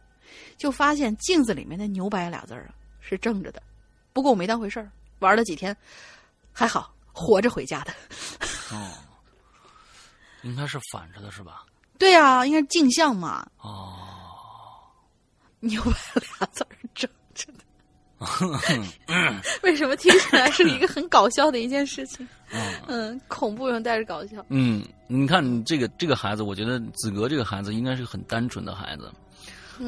[0.58, 3.62] 就发现镜子里面的“牛掰”俩字儿啊是正着的。
[4.12, 5.74] 不过我没当回事儿，玩了几天，
[6.52, 7.92] 还好活着回家的。
[8.72, 8.90] 哦，
[10.42, 11.64] 应该是反着的是吧？
[11.98, 13.94] 对啊，应该是镜像嘛，哦，
[15.60, 15.90] 你又把
[16.38, 17.64] 俩字儿正着的。
[19.62, 22.26] 为什么听起来是一个很搞笑的一件事情？
[22.86, 24.44] 嗯，恐怖又带着搞笑。
[24.48, 29.10] 嗯，你看你这个这个孩子，我觉得子格这个孩子应该是很单纯的孩子。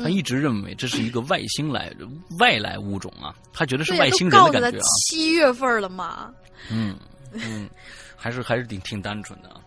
[0.02, 1.92] 他一直认为这是一个外星来
[2.38, 4.84] 外来物种啊，他觉得是外星人的感觉啊。
[5.06, 6.32] 七月份了嘛，
[6.70, 6.96] 嗯
[7.32, 7.68] 嗯，
[8.16, 9.60] 还是还是挺挺单纯的啊。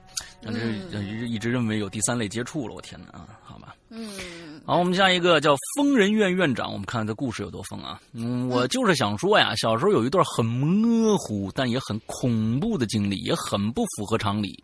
[0.46, 3.28] 但是一一直认为有第三类接触了，我天哪啊！
[3.44, 8.00] 好吧，嗯，好，我们下一个叫疯人院院长，我们看看这故事有多疯啊！
[8.14, 14.64] 嗯，我就是想说呀，小时候有一段很模糊但也很恐怖的经历，也很不符合常理。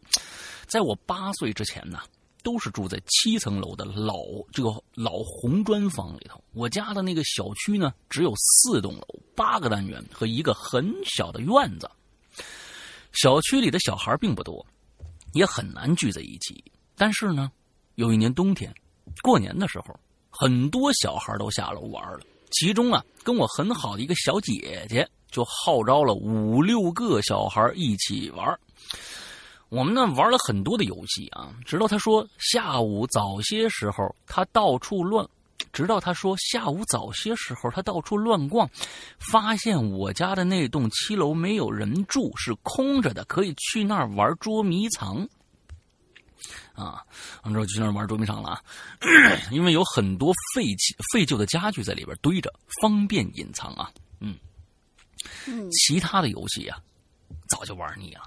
[0.68, 2.00] 在我八岁之前呢，
[2.44, 4.18] 都是住在七层楼的老
[4.52, 6.40] 这个老红砖房里头。
[6.54, 11.90] 我家的那个小区呢，只有四栋楼、八个单元和一个很小的院子。
[13.14, 14.66] 小区里的小孩并不多，
[15.34, 16.64] 也很难聚在一起。
[16.96, 17.52] 但是呢，
[17.96, 18.74] 有一年冬天，
[19.22, 22.20] 过年的时候，很多小孩都下楼玩了。
[22.52, 28.60] 其中啊，跟我很好的一个小姐姐就号召了五六个小孩一起玩。
[29.70, 35.26] 我们呢玩了很多的游戏啊，直到他说下午早些时候他到处乱，
[35.72, 38.70] 直到他说下午早些时候他到处乱逛，
[39.32, 45.28] 发现我家的那栋七楼没有人住，是空着的，可以去那儿玩捉迷藏。
[46.74, 47.06] 啊，
[47.44, 48.62] 完之后就去那儿玩捉迷藏了啊，
[49.52, 52.52] 因为有很多废弃废旧的家具在里边堆着，
[52.82, 53.92] 方便隐藏啊。
[54.20, 54.36] 嗯，
[55.48, 56.80] 嗯其他的游戏啊，
[57.48, 58.24] 早就玩腻了，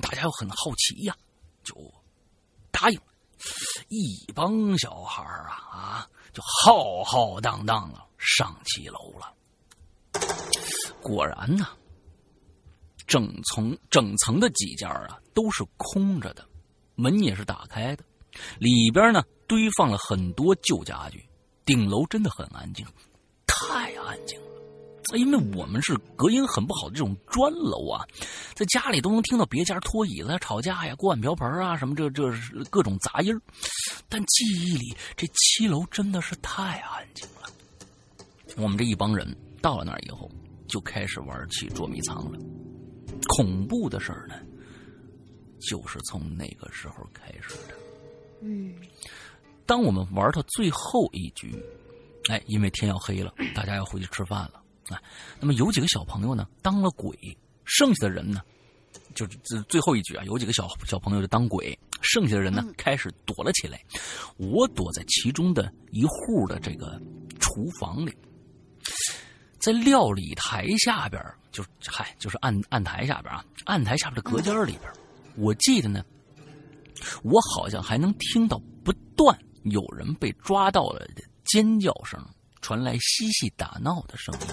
[0.00, 1.14] 大家又很好奇呀、
[1.62, 1.74] 就
[2.70, 3.04] 答应了。
[3.88, 9.32] 一帮小孩儿啊啊，就浩浩荡荡啊上七楼了。
[11.02, 11.66] 果然呢，
[13.06, 16.44] 整层整层的几间啊都是空着的，
[16.94, 18.04] 门也是打开的，
[18.58, 21.26] 里边呢堆放了很多旧家具，
[21.64, 22.86] 顶楼真的很安静，
[23.46, 24.49] 太安静了。
[25.16, 28.04] 因为我们是隔音很不好的这种砖楼啊，
[28.54, 32.30] 在家里都能听到别家拖椅子、吵架呀、锅碗瓢盆啊什么这这
[32.70, 33.40] 各种杂音儿
[34.08, 37.50] 但记忆里这七楼真的是太安静了。
[38.56, 40.30] 我们这一帮人到了那儿以后，
[40.68, 42.38] 就开始玩起捉迷藏了。
[43.28, 44.34] 恐怖的事儿呢，
[45.60, 47.74] 就是从那个时候开始的。
[48.42, 48.74] 嗯
[49.66, 51.54] 当我们玩到最后一局，
[52.28, 54.59] 哎，因为天要黑了，大家要回去吃饭了，
[54.90, 55.02] 哎，
[55.40, 57.16] 那么有几个小朋友呢当了鬼，
[57.64, 58.40] 剩下的人呢，
[59.14, 63.80] 就是这最后一局啊，有几个小小朋友就当鬼，剩下的人呢、开始躲了起来。
[64.36, 67.00] 我躲在其中的一户的这个
[67.38, 68.12] 厨房里，
[69.58, 74.90] 在料理台下边儿，就嗨，就是案案台下边啊，案台下边的隔间里边，
[75.36, 76.04] 我记得呢，
[77.22, 82.18] 我好像还能听到不断有人被抓到了的尖叫声，
[82.60, 84.46] 传来嬉戏打闹的声音。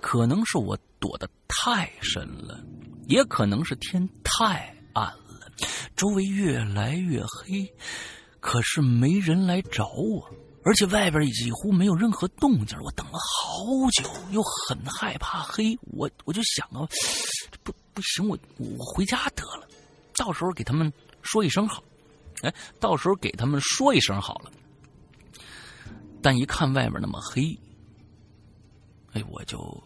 [0.00, 2.62] 可能是我躲得太深了，
[3.06, 5.50] 也可能是天太暗了，
[5.96, 7.72] 周围越来越黑，
[8.40, 10.28] 可是没人来找我。
[10.64, 16.82] 而且外边几乎没有任何动静，我等了好久，又很害怕黑，我我就想啊，
[17.62, 19.68] 不不行，我我回家得了，
[20.16, 20.92] 到时候给他们
[21.22, 21.84] 说一声好，
[22.42, 24.50] 哎，到时候给他们说一声好了。
[26.22, 27.58] 但一看外面那么黑，
[29.12, 29.82] 哎，我就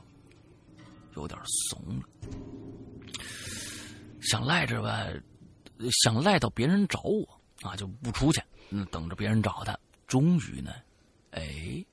[1.16, 2.04] 有点怂了，
[4.22, 5.06] 想赖着吧，
[6.02, 9.78] 想赖到别人找我啊，就不出去，嗯，等着别人找他。
[10.06, 10.72] 终于呢，
[11.32, 11.84] 哎，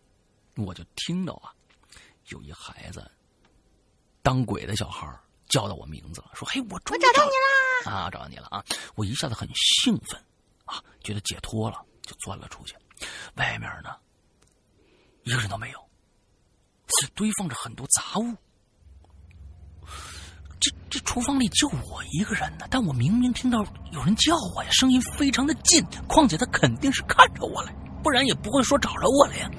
[0.55, 1.53] 我就听到啊，
[2.30, 3.09] 有一孩子
[4.22, 5.07] 当鬼的小孩
[5.47, 7.31] 叫到我名字了，说：“嘿，我终于找到你
[7.89, 7.91] 啦！
[7.91, 8.64] 啊，找到你了啊！”
[8.95, 10.19] 我一下子很兴奋
[10.65, 12.76] 啊，觉得解脱了，就钻了出去。
[13.35, 13.95] 外面呢，
[15.28, 15.90] 一个人都没有，
[17.14, 18.34] 堆放着很多杂物。
[20.58, 23.60] 这这厨房里就我一个人呢，但我明明听到
[23.91, 27.74] 有人叫我呀，声音非常的近，况且他肯定是看着我了。
[28.02, 29.52] 不然也不会说找着我了呀。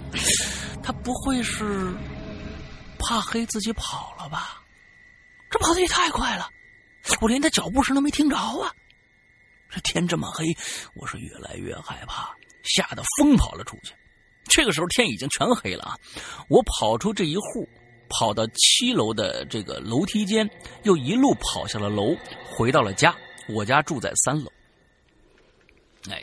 [0.82, 1.94] 他不会是
[2.98, 4.62] 怕黑自己跑了吧？
[5.50, 6.48] 这跑的也太快了，
[7.20, 8.72] 我连他脚步声都没听着啊！
[9.68, 10.46] 这天这么黑，
[10.94, 13.92] 我是越来越害怕，吓得疯跑了出去。
[14.48, 15.94] 这个时候天已经全黑了啊！
[16.48, 17.68] 我跑出这一户，
[18.08, 20.48] 跑到七楼的这个楼梯间，
[20.82, 22.16] 又一路跑下了楼，
[22.50, 23.14] 回到了家。
[23.54, 24.50] 我家住在三楼。
[26.10, 26.22] 哎，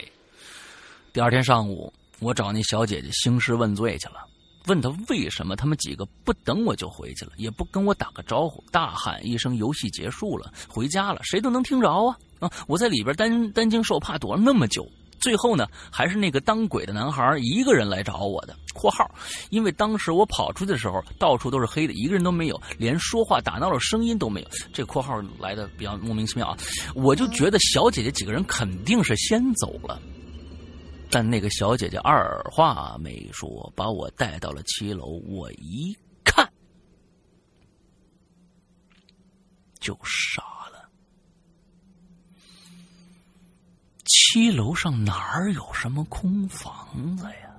[1.13, 1.91] 第二天上午。
[2.21, 4.25] 我找那小姐姐兴师问罪去了，
[4.67, 12.17] 问她为什么他们几个不等我就回去了，也不跟我打个招呼，大喊一声“游戏结束了，回家了”，谁都能听着啊！
[12.39, 14.89] 啊，我在里边担担惊受怕躲了那么久，
[15.25, 18.55] 最后呢，还是那个当鬼的男孩一个人来找我的。
[18.75, 19.09] （括号）
[19.49, 24.47] 因为当时我跑出去的时候，到处都是黑的，一个人都没有，连说话打闹的声音都没有。
[24.71, 26.57] 这括号来的比较莫名其妙啊！
[26.93, 29.99] 我就觉得小姐姐几个人肯定是先走了。
[31.09, 35.19] 但那个小姐姐二话没说，把我带到了七楼。
[35.27, 36.47] 我一看，
[39.79, 40.87] 就傻了。
[44.05, 47.49] 七楼上哪儿有什么空房子呀？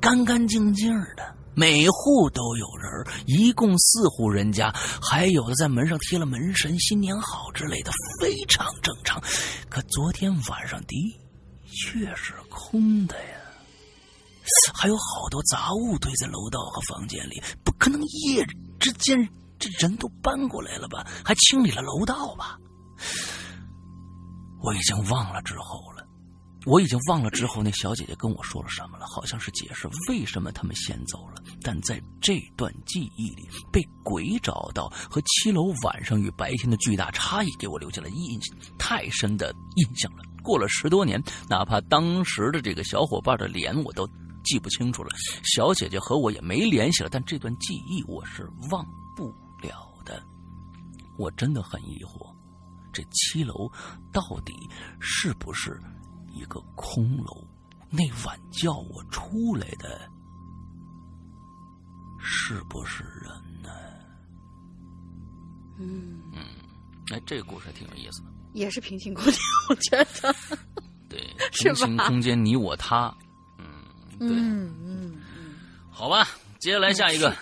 [0.00, 9.22] 干干净净的，每户都有人，一共四户人家，还有的在门上贴了门神、新年好之类的，非常正常。
[9.68, 11.18] 可昨天晚上的
[11.66, 12.14] 确。
[12.16, 13.38] 是空的呀，
[14.74, 18.44] 还有好多杂物堆在楼道和房间里，不可能一夜
[18.78, 19.16] 之间
[19.58, 21.06] 这人都搬过来了吧？
[21.24, 22.58] 还清理了楼道吧？
[24.62, 26.06] 我已经忘了之后了，
[26.66, 31.42] 我已经忘了之后那小姐姐跟我说了什么了，好像是解释为什么他们先走了。
[31.62, 40.22] 但在这段记忆里，被鬼找到和七楼晚上与白天的巨大差异，给我留下了印象太深的印象了。
[40.42, 44.06] 过了十多年，哪怕当时的这个小伙伴的脸我都
[44.44, 45.10] 记不清楚了，
[45.44, 49.28] 小姐姐和我也没联系了，但这段记忆我是忘不
[49.62, 50.22] 了的。
[51.18, 52.29] 我真的很疑惑，
[52.92, 53.70] 这七楼
[54.12, 54.52] 到底
[55.00, 55.80] 是不是
[56.32, 57.44] 一个空楼？
[57.90, 60.00] 那晚叫我出来的，
[62.20, 63.70] 是不是人呢？
[65.78, 66.42] 嗯嗯，
[67.10, 68.28] 哎，这个故事还挺有意思的。
[68.52, 69.40] 也是平行空间，
[69.70, 70.34] 我觉得。
[71.08, 71.20] 对，
[71.52, 73.12] 平行空间你我他，
[73.58, 73.66] 嗯，
[74.18, 75.16] 对，嗯嗯。
[75.90, 76.28] 好吧，
[76.60, 77.34] 接下来下一个，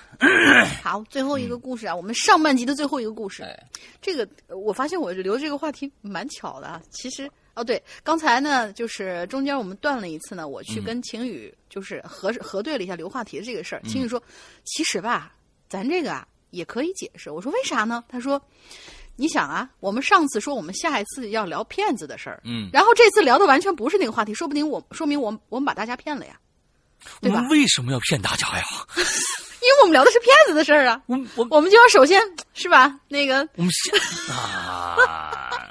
[0.82, 3.42] 好，最后一个故事啊，我们上半集的最后一个故事。
[3.42, 3.68] 哎
[4.00, 6.80] 这个呃我发现我留这个话题蛮巧的啊。
[6.90, 13.80] 其实哦，对，刚才呢，就是中间我们断了一次呢，我去嗯跟晴雨就是核核对了一下留话题的这个事儿。
[13.84, 14.22] 嗯晴雨说，
[14.64, 15.34] 其实吧，
[15.68, 17.30] 咱这个啊也可以解释。
[17.30, 18.04] 我说为啥呢？
[18.08, 18.40] 他说，
[19.16, 26.38] 你想啊，我们上次说我们下一次要聊骗子的事儿，嗯，然后这次聊的完全不是那个话题，说不定我说明我们我们把大家骗了呀，
[27.20, 27.50] 对吧我们？
[27.50, 28.64] 为什么要骗大家呀？
[29.60, 31.01] 因为我们聊的是骗子的事儿啊。
[31.06, 31.47] 我我。
[31.51, 32.20] 我们就要首先
[32.55, 32.98] 是吧？
[33.09, 33.39] 那个。
[33.56, 34.01] 我们先
[34.35, 34.97] 啊，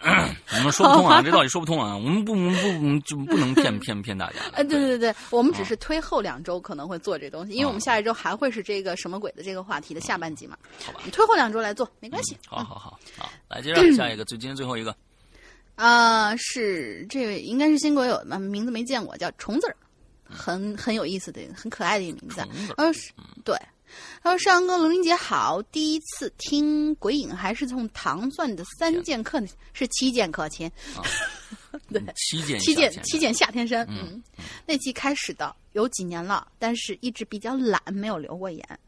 [0.52, 4.36] 我们说不通啊，这道理说不通啊，我们不我们不我们就不能骗骗骗大家。
[4.36, 4.52] 的。
[4.54, 7.84] 呃，对对对，我们只是推后两周可能会做这东西，因为我们啊。
[7.84, 10.58] 下一周还会是这个什么鬼的这个话题的下半集嘛。
[10.86, 11.02] 好吧。
[11.06, 12.38] 你推后两周来做没关系。
[12.48, 14.96] 好好好好，来接着下一个，最今天最后一个，
[15.76, 19.76] 啊、 是这位应该是新国友的，名字没见过，叫虫子儿，
[20.30, 22.48] 很很有意思的，很可爱的一个名字啊。
[22.52, 23.12] 虫子他说是
[23.46, 23.56] 对，
[24.22, 29.42] 他说上哥龙玲姐好，第一次听鬼影还是从唐钻的三剑客，
[29.74, 30.70] 是七剑客亲。
[31.92, 38.80] 对七剑七剑七剑下天山，嗯嗯，那期开始的有几年了，但是一直比较懒，没有留过言。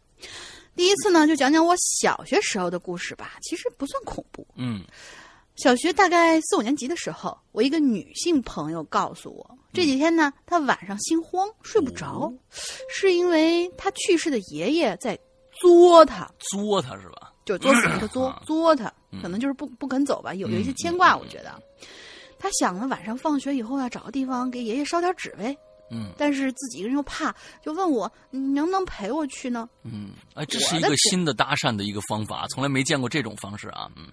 [0.76, 4.46] 第一次呢，就讲讲我小学时候的故事吧，其实不算恐怖。
[4.56, 4.84] 嗯
[5.62, 12.32] 小学大概四五年级的时候，我一个女性朋友告诉我，这几天呢，她晚上心慌，睡不着，
[12.90, 15.20] 是因为她去世的爷爷在
[15.62, 17.34] 作她，作她是吧？
[17.46, 21.62] 就作死那个作啊，作她，嗯可能就是不不肯走吧，有有一些牵挂，我觉得。
[22.38, 25.54] 她想了晚上放学以后要找个地方给爷爷烧点纸呗，
[25.92, 29.68] 嗯但是自己一个人又怕，就问我你能不能陪我去呢？
[29.84, 33.92] 嗯，哎，这是一个新的搭讪的一个方法，从来没见过这种方式啊。
[33.98, 34.08] 嗯，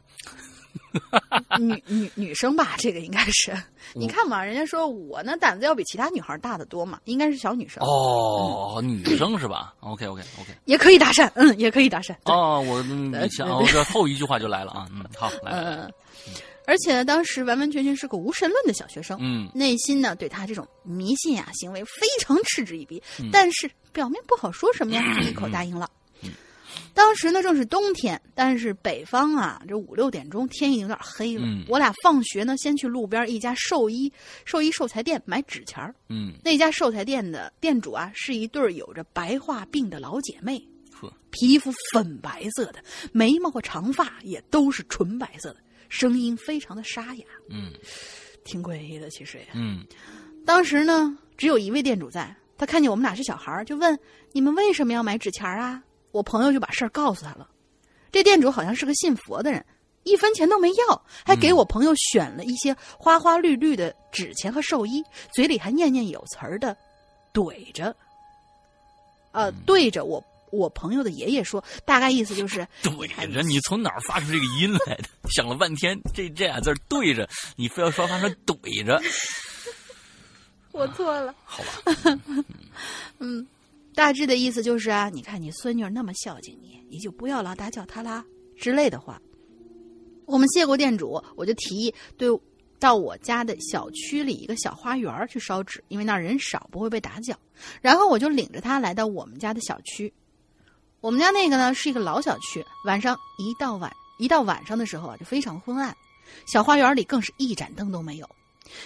[1.59, 3.53] 女女女生吧，这个应该是，
[3.95, 10.53] 你看嘛，人家说我呢胆子要比其他女孩大得多嘛，应该是小女生，哦，女生是吧？OK OK OK。
[10.65, 14.87] 也可以搭讪，嗯，也可以搭讪，哦，我嗯对以前对哦，这 后一句话就来了啊。
[14.93, 15.77] 嗯，好，来来来。
[15.77, 15.93] 嗯，
[16.67, 25.89] 而且呢，当时完完全全是个无神论的小学生，嗯内心呢对他这种迷信呀、行为非常嗤之以鼻，嗯但是表面不好说什么呀，就 一口答应了。
[26.97, 31.43] 当时呢正是冬天，但是北方啊，这五六点钟天已经有点黑了。
[31.45, 34.11] 嗯我俩放学呢，先去路边一家寿衣
[34.47, 35.95] 寿衣寿材店买纸钱儿。
[36.09, 40.59] 嗯那家寿材店的店主啊，是一对儿有着白化病的老姐妹，
[40.91, 42.83] 呵，皮肤粉白色的，
[43.13, 45.57] 眉毛和长发也都是纯白色的，
[45.91, 47.75] 声音非常的沙哑，嗯
[48.43, 49.11] 挺诡异的。
[49.11, 49.85] 其实也，嗯
[50.47, 53.99] 当时呢，只有一位店主在，他看见我们俩是小孩儿，就问
[54.33, 55.83] 你们为什么要买纸钱儿啊？
[56.17, 57.47] 我朋友就把事儿告诉他了。
[58.11, 59.63] 这店主好像是个信佛的人，
[60.05, 66.75] 一分钱都没要，还给我朋友选了一些花花绿绿的纸钱和寿衣，嘴里还念念有词儿的
[67.35, 67.95] 怼着，
[69.33, 75.05] 呃，对着我我朋友的爷爷说，大概意思就 是怼着你从哪儿发出这个音来的？
[75.29, 78.99] 想了半天，这这俩字儿对着，你非要说发成怼着，
[80.73, 81.35] 我错了。
[81.45, 82.19] 好吧？
[83.97, 88.23] 大致的意思就是啊，你看你孙女那么孝敬你，你就不要老打搅她啦
[88.55, 89.19] 之类的话。
[90.27, 92.29] 我们谢过店主，我就提议对
[92.79, 97.35] 到我家的小区里一个小花园去烧纸，因为那儿人少，不会被打搅。
[97.81, 100.13] 然后我就领着他来到我们家的小区。
[101.01, 105.97] 我们家那个呢是一个老小区，晚上一到晚一到晚上的时候啊，就非常昏暗，
[106.47, 108.29] 小花园里更是一盏灯都没有。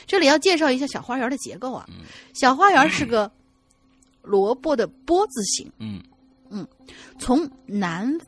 [0.07, 1.85] 这里要介绍一下小花园的结构啊，
[2.33, 3.33] 小花园是个
[4.31, 6.67] 萝卜的波字形，嗯。
[7.19, 8.19] 从南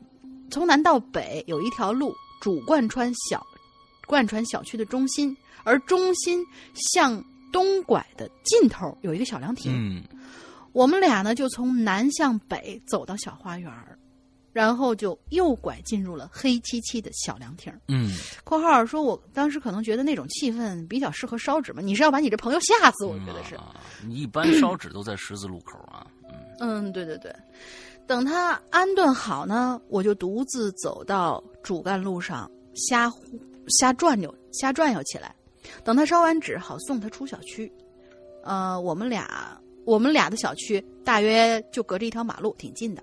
[0.49, 3.41] 从南到北有一条路主贯穿小
[4.05, 9.73] 贯穿小区的中心，而中心向东拐的尽头有一个小凉亭。
[9.73, 10.03] 嗯。
[10.71, 13.97] 我们俩呢就从南向北走到小花园儿，
[14.53, 17.73] 然后就右拐进入了黑漆漆的小凉亭。
[17.89, 18.11] 嗯
[18.45, 23.55] ，（括号说，我当时可能觉得那种气氛比较适合烧纸嘛，你是要把你这朋友吓死，我觉得是。
[23.55, 23.75] 啊
[24.05, 26.05] 你一般烧纸都在十字路口啊。
[26.59, 27.33] 嗯嗯，对对对。
[28.05, 33.23] 等他安顿好呢，我就独自走到主干路上瞎胡
[33.69, 35.33] 瞎转悠瞎转悠起来。
[35.83, 37.71] 等他烧完纸，好送他出小区。
[38.43, 43.01] 呃，我们俩我们俩的小区大约就隔着一条马路，挺近的。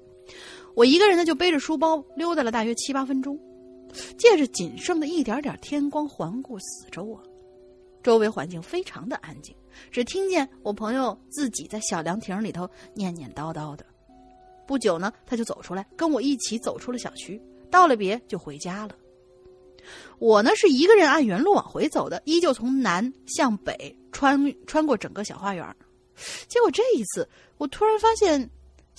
[0.74, 3.38] 我一个人呢，就背着书包溜达了大约七八分钟，
[4.16, 7.22] 借着仅剩的一点点天光环顾四周啊，
[8.02, 9.54] 周围环境非常的安静，
[9.90, 13.84] 只听见我朋友自己在小凉亭里头念念叨叨的。
[14.66, 17.40] 不久呢，他就走出来，跟我一起走出了小区，
[17.70, 18.94] 道了别就回家了。
[20.18, 25.76] 我呢是一个人按原路往回走的，依旧从南向北穿穿过整个小花园。
[26.46, 27.28] 结果这一次，
[27.58, 28.48] 我突然发现，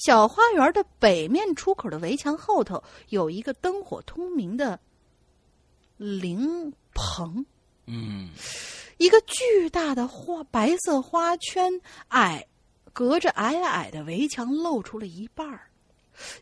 [0.04, 4.80] 小花园的北面出口的围墙后头有一个灯火通明的
[5.98, 7.46] 灵棚。
[7.86, 8.30] 嗯
[8.98, 12.48] 一个巨大的花白色花圈，矮
[12.94, 15.70] 隔着矮矮的围墙露出了一半儿，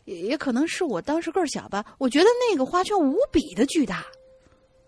[0.04, 1.84] 也也可能是我当时个儿小吧。
[1.98, 4.04] 我觉得那个花圈无比的巨大，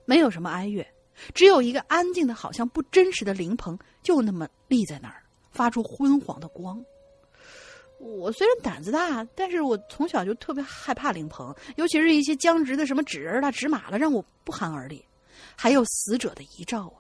[0.07, 0.87] 没有什么哀乐，
[1.35, 6.83] 只有一个安静的好像不真实的灵棚，就那么立在那儿，发出昏黄的光。
[8.03, 15.05] 我虽然胆子大，但是我从小就特别害怕灵棚，尤其是一些僵直的什么纸人啦、纸马了，让我不寒而栗。
[15.55, 16.99] 还有死者的遗照啊，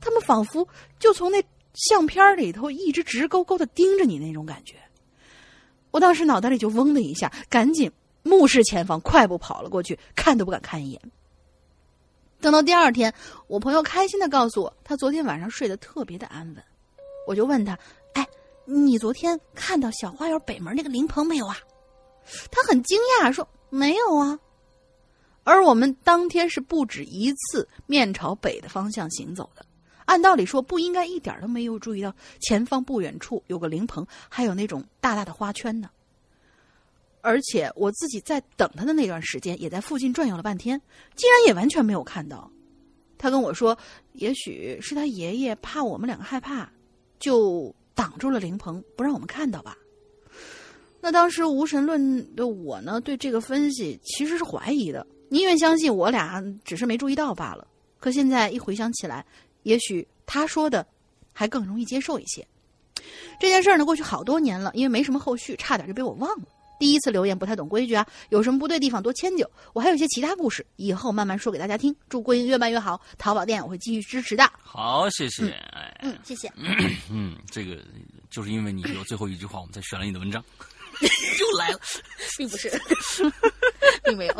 [0.00, 0.68] 他们仿佛
[1.00, 1.42] 就从那
[1.74, 4.76] 相片里头一直直勾勾的盯着你那种感觉。
[5.90, 7.90] 我当时脑袋里就嗡的一下，赶紧
[8.22, 11.00] 目视前方，快步跑了过去，看都不敢看一眼。
[12.40, 13.12] 等到第二天，
[13.48, 16.64] 我朋友开心的告诉我，他昨天晚上睡得特别的安稳。
[17.26, 17.78] 我就问他：“，
[18.64, 21.56] 你昨天看到小花园北门那个灵棚没有啊？”
[22.50, 24.38] 他很惊讶说：“没有啊。”
[25.42, 29.64] 而我们当天是不止一次面朝北的方向行走的。
[30.04, 35.88] 按道理说不应该一点都没有注意到前方不远处有个灵棚，还有那种大大的花圈呢。
[37.20, 40.80] 而且我自己在等他的那段时间，也在附近转悠了半天，
[41.14, 42.50] 竟然也完全没有看到。
[43.18, 43.76] 他跟我说，
[44.12, 46.70] 也许是他爷爷怕我们两个害怕，
[47.18, 49.76] 就挡住了灵棚，不让我们看到吧。
[51.02, 57.66] 那当时无神论的我呢，对这个分析其实是怀疑的，宁愿相信我俩只是没注意到罢了。
[57.98, 59.22] 可现在一回想起来，
[59.64, 60.86] 也许他说的
[61.30, 62.42] 还更容易接受一些。
[63.38, 66.48] 这件事儿呢，过去好多年了，因为没什么后续，差点就被我忘了。
[66.80, 69.48] 第一次留言不太懂规矩啊，有什么不对地方多迁就。
[69.74, 71.94] 我还有一些其他故事，以后慢慢说给大家听。
[72.08, 74.50] 祝桂英越办越好，淘宝店我会继续支持的。
[74.62, 75.50] 好，谢谢。
[75.50, 76.50] 哎，嗯，谢谢。
[77.10, 77.76] 嗯，这个
[78.30, 80.42] 就是因为你有最后一句话，我们才选了你的文章。
[81.00, 81.80] 又来了，
[82.36, 82.70] 并不是，
[84.04, 84.34] 并没有。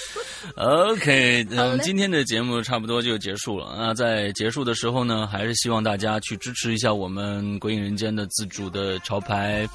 [0.56, 3.74] OK，嗯，今天的节目差不多就结束了。
[3.76, 9.68] 那在结束的时候呢，还是希望大家去支持一下我们《鬼影人间》的自主的潮牌，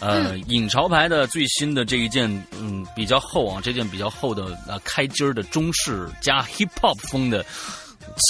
[0.00, 2.28] 呃，影潮牌的最新的这一件，
[2.58, 7.44] 嗯，比较厚啊，这件比较厚的呃开襟儿的中式加 hip hop 风的。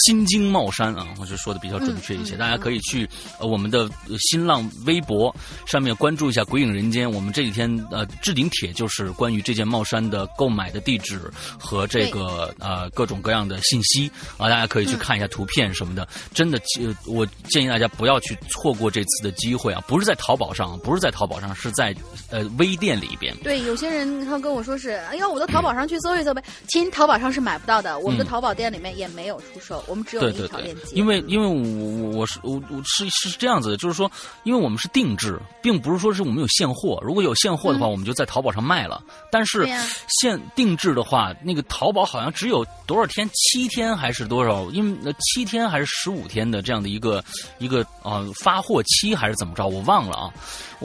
[0.05, 5.35] 心经帽衫啊，我就说的比较准确一些，嗯嗯大家可以去呃我们的呃新浪微博
[5.67, 11.21] 上面关注一下《鬼影人间》，我们这几天呃置顶帖就是关于这件帽衫的购买的地址
[11.59, 16.07] 和这个呃各种各样的信息啊，大家可以去看一下图片什么的。
[16.33, 19.83] 真的，呃我建议大家不要去错过这次的机会啊！
[19.87, 21.95] 不是在淘宝上，不是在淘宝上，是在
[22.31, 23.35] 呃微店里边。
[23.43, 26.43] 对，有些人他跟我说是，哎呀，我到淘宝上去搜一搜呗。
[26.69, 30.95] 亲，淘宝上是买不到的，我们的嗯淘宝店里面也没有出售，我们只有对对对那一条链，接。
[30.95, 34.11] 因为因为我我我是我我是是这样子的，就是说，
[34.43, 37.01] 因为我们是定制，并不是说是我们有现货。
[37.03, 39.03] 如果有现货的话，我们就在淘宝上卖了。
[39.31, 39.67] 但是
[40.21, 44.65] 现定制的话，那个淘宝好像只有多少天，七天还是多少？
[44.71, 47.25] 因为呃七天还是十五天的这样的一个
[47.59, 49.67] 一个呃发货期还是怎么着？
[49.67, 50.35] 我忘了啊。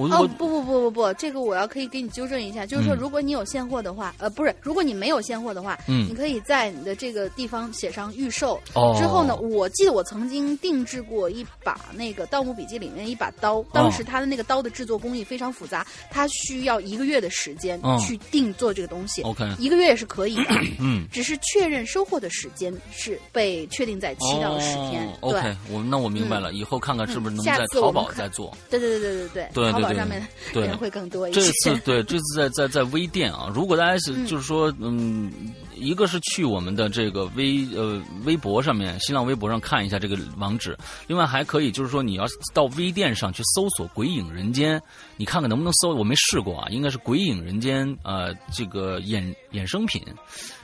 [0.08, 8.60] 哦不不不不不，这个我要可以给你纠正一下，就是说如果你有现货的话，呃，不是，如果你没有现货的话，嗯，你可以在你的这个地方写上预售。
[8.74, 8.96] 哦。
[8.98, 19.22] 之后呢，我记得我曾经定制过一把那个《盗墓笔记》里面一把刀，当时它的那个刀的制作工艺非常复杂，它需要一个月的时间去定做这个东西。
[19.24, 19.44] OK。
[19.58, 20.38] 一个月也是可以。
[20.80, 21.08] 嗯。
[21.12, 25.08] 只是确认收货的时间是被确定在七到十天。
[25.22, 28.56] OK，我那我明白了，以后看看是不是能在淘宝再做。
[28.70, 29.72] 对对对对对对。
[29.72, 29.89] 对宝。
[29.94, 31.52] 淘宝上面对人会更多一些这。
[31.52, 35.32] 次对，这次在在在微店啊，如果大家是嗯就是说，嗯，
[35.76, 44.82] 一个是去我们的这个微呃微博上面，新浪微博上看一下这个网址，另外还可以就是说你要到微店上去搜索“鬼影人间”，
[45.18, 50.02] 你看看能不能搜，我没试过啊，应该是“鬼影人间”呃这个衍衍生品。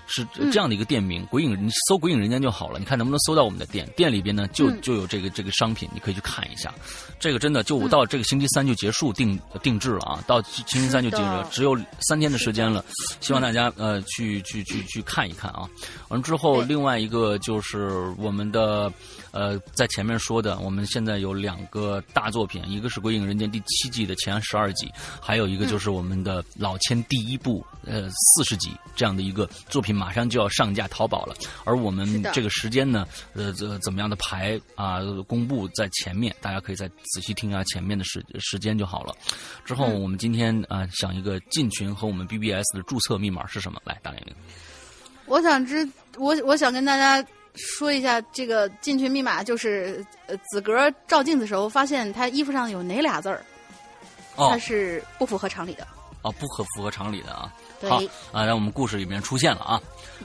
[0.07, 2.79] 是嗯这样的一个店名，鬼影你搜“鬼影人间”就好了。
[2.79, 3.87] 你看能不能搜到我们的店？
[3.95, 6.73] 店里边呢就嗯就有这个这个商品，你可以去看一下。
[7.19, 12.83] 这个真的就到这个星期三就结束定定制了啊，到星期三就结束了，只有三天的时间了。
[13.21, 15.67] 希望大家呃去去去去看一看啊。
[16.09, 18.91] 完之后，另外一个就是我们的
[19.35, 24.89] 呃在前面说的，我们现在有两个大作品，一个是《鬼影人间》第七季的前十二集，
[25.21, 31.35] 还有一个就是我们的老千第一部呃四十集这样的一个作品，马上就要上架淘宝了。
[31.65, 39.13] 而我们这个时间呢，呃，这怎么样的排啊、公布在前面，大家可以再仔细听一下前面的时时间就好了。
[39.65, 43.81] 之后嗯我们今天啊、想一个进群和我们 BBS 的注册密码是什么？
[43.83, 44.33] 来，大玲玲。
[45.25, 45.87] 我想知，
[46.17, 53.43] 我我想跟大家说一下，这个进群密码就是，呃，子格照镜子时候发现他衣服上有哪俩字儿，
[54.35, 55.87] 哦它是不符合常理的。
[56.21, 57.53] 哦，不合符合常理的啊。
[57.87, 58.01] 好
[58.31, 59.81] 啊，在我们故事里面出现了啊。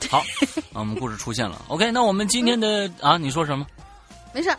[0.09, 1.61] 好，啊，我们故事出现了。
[1.67, 3.65] OK，那我们今天的啊，你说什么？
[4.33, 4.49] 没事，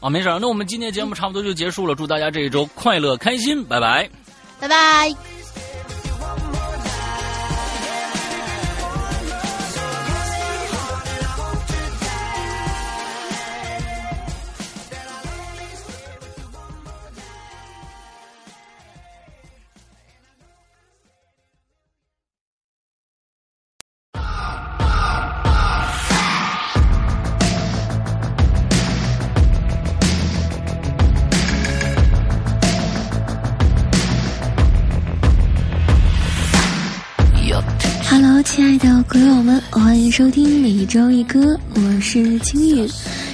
[0.00, 0.28] 啊，没事。
[0.40, 1.94] 那我们今天节目差不多就结束了。
[1.94, 4.08] 祝大家这一周快乐开心，拜拜。
[4.60, 5.31] 拜拜。
[38.82, 42.84] 的鬼友们，欢迎收听每周一歌，我是青雨。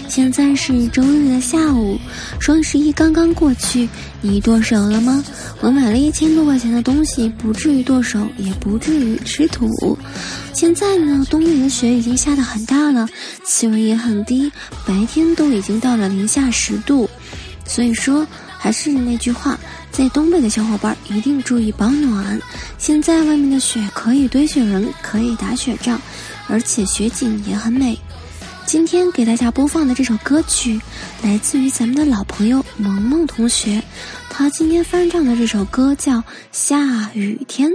[0.06, 1.98] 现在是周日的下午，
[2.38, 3.88] 双十一刚刚过去，
[4.20, 5.24] 你剁手了吗？
[5.62, 9.96] 我买了一千多块钱的东西，不至于剁手，也不至于吃土。
[10.52, 13.08] 现在呢，冬天的雪已经下得很大了，
[13.46, 14.52] 气温也很低，
[14.86, 17.08] 白天都已经到了零下十度。
[17.64, 18.26] 所以说，
[18.58, 19.58] 还是那句话，
[19.98, 22.40] 在东北的小伙伴一定注意保暖。
[22.78, 26.00] 现在外面的雪可以堆雪人，可以打雪仗，
[26.46, 27.98] 而且雪景也很美。
[28.64, 30.80] 今天给大家播放的这首歌曲，
[31.20, 33.82] 来自于咱们的老朋友萌萌同学，
[34.30, 36.18] 他今天翻唱的这首歌叫
[36.52, 37.68] 《下雨天》。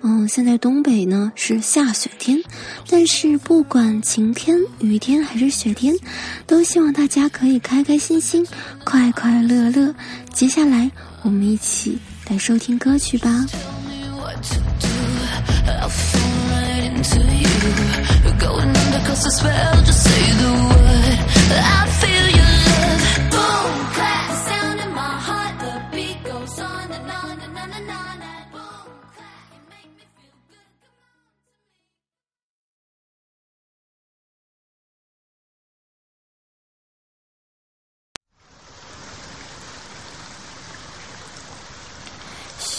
[0.00, 2.42] 嗯，现在东北呢是下雪天，
[2.88, 5.94] 但是不管晴天、雨天还是雪天，
[6.44, 8.44] 都希望大家可以开开心心、
[8.84, 9.94] 快快乐乐。
[10.34, 10.90] 接下来
[11.22, 13.28] 我们一起来收听歌曲吧。
[15.64, 16.20] I'll fall
[16.50, 17.48] right into you.
[18.24, 21.18] You're going under cause I spell, just say the word.
[21.54, 22.21] I feel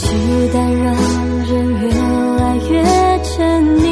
[0.00, 0.06] 期
[0.52, 0.94] 待让
[1.44, 1.50] 人
[1.80, 1.88] 越
[2.38, 2.72] 来越
[3.24, 3.36] 沉
[3.80, 3.82] 溺，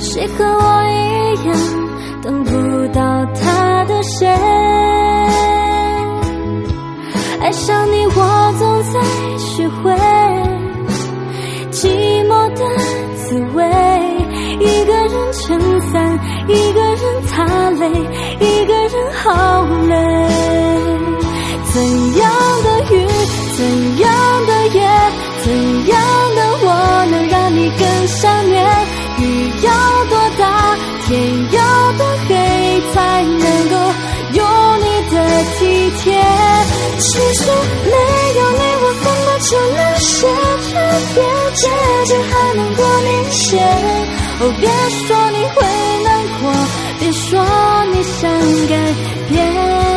[0.00, 0.92] 谁和我一
[1.46, 1.54] 样
[2.22, 2.50] 等不
[2.94, 3.02] 到
[3.34, 4.26] 他的谁？
[7.42, 8.98] 爱上你，我总在
[9.36, 9.92] 学会
[11.70, 12.64] 寂寞的
[13.16, 13.62] 滋味。
[14.60, 15.60] 一个人撑
[15.92, 16.18] 伞，
[16.48, 17.86] 一个人擦泪，
[18.40, 19.92] 一个人好累。
[21.74, 21.82] 怎
[22.13, 22.13] 样
[27.78, 28.64] 更想念？
[29.18, 29.22] 雨
[29.62, 29.70] 要
[30.10, 30.76] 多大，
[31.06, 31.12] 天
[31.52, 32.34] 要多黑，
[32.92, 33.74] 才能够
[34.32, 34.40] 有
[34.78, 34.84] 你
[35.14, 35.14] 的
[35.58, 35.60] 体
[35.98, 36.04] 贴？
[36.98, 37.40] 其实
[37.84, 37.92] 没
[38.38, 39.46] 有你，我分不出
[39.76, 40.26] 那些
[40.62, 40.74] 差
[41.14, 41.16] 别，
[41.54, 41.62] 结
[42.06, 43.42] 局还能多明显。
[44.40, 44.68] 哦，别
[45.06, 45.56] 说你会
[46.02, 46.08] 难
[46.40, 46.42] 过，
[46.98, 47.22] 别说
[47.92, 48.20] 你想
[48.68, 48.72] 改
[49.28, 49.93] 变。